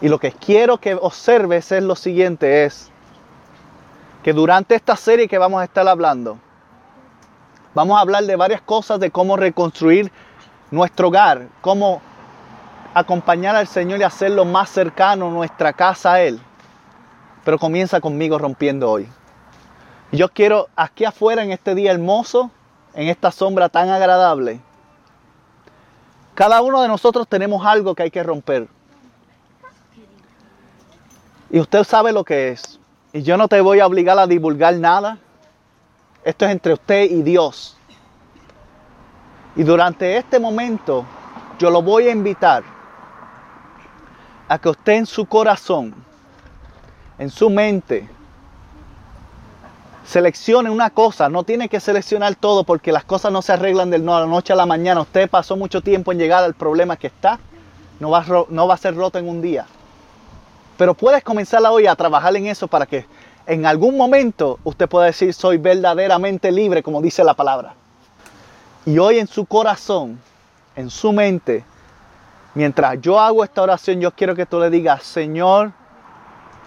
Y 0.00 0.08
lo 0.08 0.18
que 0.18 0.32
quiero 0.32 0.78
que 0.78 0.94
observes 0.94 1.72
es 1.72 1.82
lo 1.82 1.96
siguiente, 1.96 2.64
es 2.64 2.90
que 4.24 4.32
durante 4.32 4.74
esta 4.74 4.96
serie 4.96 5.28
que 5.28 5.36
vamos 5.36 5.60
a 5.60 5.64
estar 5.64 5.86
hablando, 5.86 6.38
vamos 7.74 7.98
a 7.98 8.00
hablar 8.00 8.24
de 8.24 8.34
varias 8.36 8.62
cosas 8.62 8.98
de 8.98 9.10
cómo 9.10 9.36
reconstruir 9.36 10.10
nuestro 10.70 11.08
hogar, 11.08 11.48
cómo 11.60 12.00
acompañar 12.94 13.54
al 13.54 13.68
Señor 13.68 14.00
y 14.00 14.02
hacerlo 14.02 14.46
más 14.46 14.70
cercano 14.70 15.30
nuestra 15.30 15.74
casa 15.74 16.14
a 16.14 16.22
Él. 16.22 16.40
Pero 17.44 17.58
comienza 17.58 18.00
conmigo 18.00 18.38
rompiendo 18.38 18.90
hoy. 18.90 19.06
Yo 20.10 20.30
quiero 20.30 20.68
aquí 20.74 21.04
afuera 21.04 21.42
en 21.42 21.52
este 21.52 21.74
día 21.74 21.92
hermoso, 21.92 22.50
en 22.94 23.08
esta 23.08 23.30
sombra 23.30 23.68
tan 23.68 23.90
agradable, 23.90 24.60
cada 26.34 26.62
uno 26.62 26.80
de 26.80 26.88
nosotros 26.88 27.28
tenemos 27.28 27.64
algo 27.66 27.94
que 27.94 28.04
hay 28.04 28.10
que 28.10 28.22
romper. 28.22 28.68
Y 31.50 31.60
usted 31.60 31.84
sabe 31.84 32.10
lo 32.10 32.24
que 32.24 32.48
es. 32.48 32.80
Y 33.14 33.22
yo 33.22 33.36
no 33.36 33.46
te 33.46 33.60
voy 33.60 33.78
a 33.78 33.86
obligar 33.86 34.18
a 34.18 34.26
divulgar 34.26 34.74
nada. 34.74 35.18
Esto 36.24 36.44
es 36.46 36.50
entre 36.50 36.72
usted 36.72 37.04
y 37.04 37.22
Dios. 37.22 37.76
Y 39.54 39.62
durante 39.62 40.16
este 40.16 40.40
momento 40.40 41.06
yo 41.58 41.70
lo 41.70 41.80
voy 41.80 42.08
a 42.08 42.10
invitar 42.10 42.64
a 44.48 44.58
que 44.58 44.68
usted 44.68 44.94
en 44.94 45.06
su 45.06 45.26
corazón, 45.26 45.94
en 47.18 47.30
su 47.30 47.48
mente, 47.48 48.08
Seleccione 50.04 50.68
una 50.68 50.90
cosa, 50.90 51.30
no 51.30 51.44
tiene 51.44 51.70
que 51.70 51.80
seleccionar 51.80 52.34
todo 52.34 52.64
porque 52.64 52.92
las 52.92 53.04
cosas 53.04 53.32
no 53.32 53.40
se 53.40 53.54
arreglan 53.54 53.88
de 53.88 53.98
la 53.98 54.26
noche 54.26 54.52
a 54.52 54.56
la 54.56 54.66
mañana. 54.66 55.00
Usted 55.00 55.30
pasó 55.30 55.56
mucho 55.56 55.80
tiempo 55.80 56.12
en 56.12 56.18
llegar 56.18 56.44
al 56.44 56.52
problema 56.52 56.98
que 56.98 57.06
está, 57.06 57.38
no 58.00 58.10
va, 58.10 58.18
a, 58.18 58.44
no 58.50 58.68
va 58.68 58.74
a 58.74 58.76
ser 58.76 58.94
roto 58.94 59.18
en 59.18 59.28
un 59.28 59.40
día. 59.40 59.64
Pero 60.76 60.94
puedes 60.94 61.22
comenzar 61.22 61.62
hoy 61.66 61.86
a 61.86 61.94
trabajar 61.94 62.34
en 62.36 62.46
eso 62.46 62.66
para 62.66 62.86
que 62.86 63.06
en 63.46 63.66
algún 63.66 63.96
momento 63.96 64.58
usted 64.64 64.88
pueda 64.88 65.06
decir 65.06 65.32
soy 65.34 65.58
verdaderamente 65.58 66.50
libre, 66.50 66.82
como 66.82 67.00
dice 67.00 67.22
la 67.22 67.34
palabra. 67.34 67.74
Y 68.86 68.98
hoy 68.98 69.18
en 69.18 69.26
su 69.26 69.46
corazón, 69.46 70.18
en 70.76 70.90
su 70.90 71.12
mente, 71.12 71.64
mientras 72.54 73.00
yo 73.00 73.18
hago 73.20 73.44
esta 73.44 73.62
oración, 73.62 74.00
yo 74.00 74.10
quiero 74.10 74.34
que 74.34 74.46
tú 74.46 74.58
le 74.58 74.70
digas, 74.70 75.02
Señor, 75.04 75.72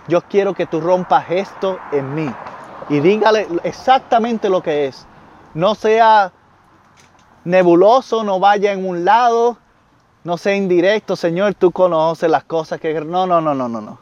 yo 0.07 0.21
quiero 0.21 0.53
que 0.53 0.65
tú 0.65 0.79
rompas 0.79 1.25
esto 1.29 1.77
en 1.91 2.15
mí 2.15 2.33
y 2.89 2.99
dígale 2.99 3.47
exactamente 3.63 4.49
lo 4.49 4.63
que 4.63 4.87
es. 4.87 5.05
No 5.53 5.75
sea 5.75 6.31
nebuloso, 7.43 8.23
no 8.23 8.39
vaya 8.39 8.71
en 8.71 8.87
un 8.87 9.03
lado, 9.03 9.57
no 10.27 10.37
sea 10.37 10.57
indirecto, 10.57 11.15
Señor, 11.15 11.53
tú 11.53 11.71
conoces 11.71 12.29
las 12.29 12.43
cosas 12.43 12.81
que... 12.81 12.93
No, 12.99 13.25
no, 13.25 13.39
no, 13.39 13.55
no, 13.55 13.69
no, 13.69 13.79
no. 13.79 13.97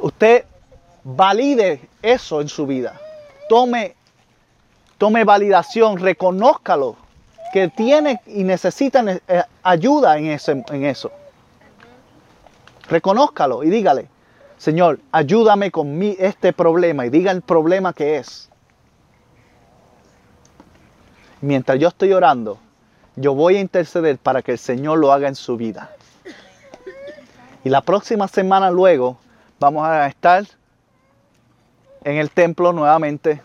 Usted 0.00 0.44
valide 1.04 1.88
eso 2.02 2.40
en 2.40 2.48
su 2.48 2.66
vida. 2.66 3.00
Tome, 3.48 3.94
tome 4.98 5.22
validación, 5.22 5.98
reconózcalo, 5.98 6.96
que 7.52 7.68
tiene 7.68 8.22
y 8.26 8.42
necesita 8.42 9.04
eh, 9.28 9.44
ayuda 9.62 10.18
en, 10.18 10.26
eso. 10.84 11.12
Reconózcalo 12.88 13.62
y 13.62 13.70
dígale, 13.70 14.08
Señor, 14.58 14.98
ayúdame 15.12 15.70
con 15.70 15.96
mi, 15.96 16.16
este 16.18 16.52
problema 16.52 17.06
y 17.06 17.10
diga 17.10 17.30
el 17.30 17.42
problema 17.42 17.92
que 17.92 18.16
es. 18.16 18.50
Mientras 21.40 21.78
yo 21.78 21.86
estoy 21.86 22.12
orando, 22.12 22.58
yo 23.16 23.34
voy 23.34 23.56
a 23.56 23.60
interceder 23.60 24.18
para 24.18 24.42
que 24.42 24.52
el 24.52 24.58
Señor 24.58 24.98
lo 24.98 25.12
haga 25.12 25.28
en 25.28 25.34
su 25.34 25.56
vida. 25.56 25.90
Y 27.64 27.68
la 27.70 27.80
próxima 27.80 28.28
semana 28.28 28.70
luego 28.70 29.16
vamos 29.58 29.86
a 29.86 30.06
estar 30.06 30.44
en 32.02 32.16
el 32.16 32.30
templo 32.30 32.72
nuevamente 32.72 33.40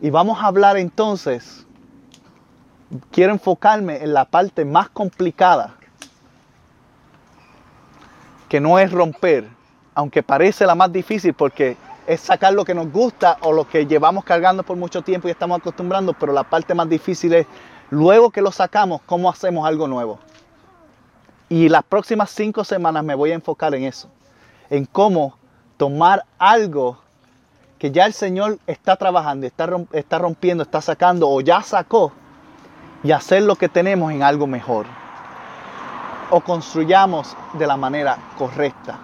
y 0.00 0.10
vamos 0.10 0.42
a 0.42 0.46
hablar 0.46 0.76
entonces, 0.76 1.64
quiero 3.12 3.32
enfocarme 3.32 4.02
en 4.02 4.12
la 4.12 4.24
parte 4.24 4.64
más 4.64 4.88
complicada, 4.88 5.74
que 8.48 8.60
no 8.60 8.80
es 8.80 8.90
romper, 8.90 9.46
aunque 9.94 10.24
parece 10.24 10.66
la 10.66 10.74
más 10.74 10.92
difícil 10.92 11.34
porque 11.34 11.76
es 12.06 12.20
sacar 12.20 12.52
lo 12.52 12.64
que 12.64 12.74
nos 12.74 12.90
gusta 12.90 13.38
o 13.42 13.52
lo 13.52 13.68
que 13.68 13.86
llevamos 13.86 14.24
cargando 14.24 14.64
por 14.64 14.76
mucho 14.76 15.02
tiempo 15.02 15.28
y 15.28 15.30
estamos 15.30 15.60
acostumbrando, 15.60 16.12
pero 16.14 16.32
la 16.32 16.42
parte 16.42 16.74
más 16.74 16.88
difícil 16.88 17.32
es 17.34 17.46
luego 17.92 18.30
que 18.30 18.40
lo 18.40 18.50
sacamos, 18.50 19.02
cómo 19.04 19.28
hacemos 19.28 19.68
algo 19.68 19.86
nuevo. 19.86 20.18
Y 21.50 21.68
las 21.68 21.82
próximas 21.82 22.30
cinco 22.30 22.64
semanas 22.64 23.04
me 23.04 23.14
voy 23.14 23.32
a 23.32 23.34
enfocar 23.34 23.74
en 23.74 23.84
eso, 23.84 24.08
en 24.70 24.86
cómo 24.86 25.36
tomar 25.76 26.24
algo 26.38 26.96
que 27.78 27.90
ya 27.90 28.06
el 28.06 28.14
Señor 28.14 28.58
está 28.66 28.96
trabajando, 28.96 29.46
está 29.46 30.18
rompiendo, 30.18 30.62
está 30.62 30.80
sacando 30.80 31.28
o 31.28 31.42
ya 31.42 31.62
sacó 31.62 32.12
y 33.04 33.12
hacer 33.12 33.42
lo 33.42 33.56
que 33.56 33.68
tenemos 33.68 34.10
en 34.10 34.22
algo 34.22 34.46
mejor. 34.46 34.86
O 36.30 36.40
construyamos 36.40 37.36
de 37.52 37.66
la 37.66 37.76
manera 37.76 38.16
correcta. 38.38 39.00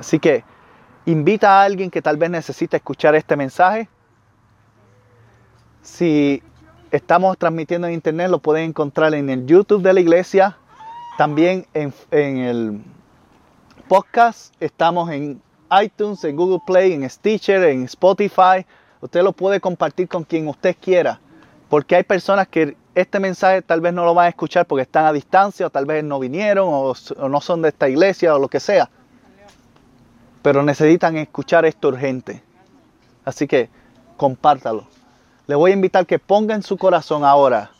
Así 0.00 0.18
que 0.18 0.42
invita 1.06 1.60
a 1.60 1.62
alguien 1.62 1.92
que 1.92 2.02
tal 2.02 2.16
vez 2.16 2.28
necesite 2.28 2.78
escuchar 2.78 3.14
este 3.14 3.36
mensaje. 3.36 3.88
Si 5.82 6.42
estamos 6.90 7.38
transmitiendo 7.38 7.86
en 7.86 7.94
internet, 7.94 8.30
lo 8.30 8.38
pueden 8.38 8.70
encontrar 8.70 9.14
en 9.14 9.30
el 9.30 9.46
YouTube 9.46 9.82
de 9.82 9.92
la 9.92 10.00
iglesia. 10.00 10.56
También 11.18 11.66
en, 11.74 11.92
el 12.10 12.80
podcast. 13.88 14.54
Estamos 14.60 15.10
en 15.10 15.40
iTunes, 15.82 16.24
en 16.24 16.36
Google 16.36 16.60
Play, 16.66 16.92
en 16.92 17.08
Stitcher, 17.08 17.62
en 17.64 17.84
Spotify. 17.84 18.66
Usted 19.00 19.22
lo 19.22 19.32
puede 19.32 19.60
compartir 19.60 20.08
con 20.08 20.24
quien 20.24 20.48
usted 20.48 20.76
quiera. 20.80 21.20
Porque 21.68 21.96
hay 21.96 22.02
personas 22.02 22.48
que 22.48 22.76
este 22.94 23.20
mensaje 23.20 23.62
tal 23.62 23.80
vez 23.80 23.92
no 23.92 24.04
lo 24.04 24.14
van 24.14 24.26
a 24.26 24.28
escuchar 24.28 24.66
porque 24.66 24.82
están 24.82 25.04
a 25.06 25.12
distancia 25.12 25.66
o 25.66 25.70
tal 25.70 25.86
vez 25.86 26.02
no 26.02 26.18
vinieron 26.18 26.68
o 26.68 27.28
no 27.28 27.40
son 27.40 27.62
de 27.62 27.68
esta 27.68 27.88
iglesia 27.88 28.34
o 28.34 28.38
lo 28.38 28.48
que 28.48 28.60
sea 28.60 28.90
pero 30.42 30.62
necesitan 30.62 31.16
escuchar 31.16 31.64
esto 31.64 31.88
urgente. 31.88 32.42
Así 33.24 33.46
que 33.46 33.68
compártalo. 34.16 34.86
Le 35.50 35.56
voy 35.56 35.72
a 35.72 35.74
invitar 35.74 36.06
que 36.06 36.20
ponga 36.20 36.54
en 36.54 36.62
su 36.62 36.76
corazón 36.76 37.24
ahora 37.24 37.72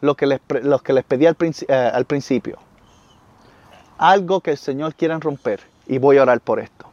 lo 0.00 0.14
que 0.14 0.26
les, 0.26 0.40
que 0.82 0.92
les 0.94 1.04
pedí 1.04 1.26
al, 1.26 1.36
eh, 1.40 1.90
al 1.92 2.06
principio. 2.06 2.56
Algo 3.98 4.40
que 4.40 4.52
el 4.52 4.56
Señor 4.56 4.94
quiera 4.94 5.18
romper 5.18 5.60
y 5.86 5.98
voy 5.98 6.16
a 6.16 6.22
orar 6.22 6.40
por 6.40 6.58
esto. 6.58 6.86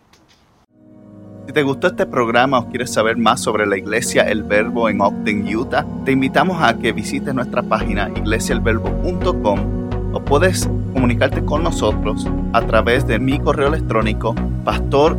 Si 1.47 1.53
te 1.53 1.63
gustó 1.63 1.87
este 1.87 2.05
programa 2.05 2.59
o 2.59 2.67
quieres 2.67 2.91
saber 2.91 3.15
más 3.15 3.39
sobre 3.39 3.65
la 3.65 3.77
iglesia 3.77 4.23
El 4.23 4.43
Verbo 4.43 4.89
en 4.89 4.99
Ogden, 4.99 5.55
Utah, 5.55 5.85
te 6.03 6.11
invitamos 6.11 6.61
a 6.61 6.77
que 6.77 6.91
visites 6.91 7.33
nuestra 7.33 7.63
página 7.63 8.11
iglesiaelverbo.com 8.13 10.13
o 10.13 10.19
puedes 10.19 10.67
comunicarte 10.91 11.45
con 11.45 11.63
nosotros 11.63 12.27
a 12.51 12.61
través 12.63 13.07
de 13.07 13.19
mi 13.19 13.39
correo 13.39 13.69
electrónico 13.69 14.35
pastor 14.65 15.17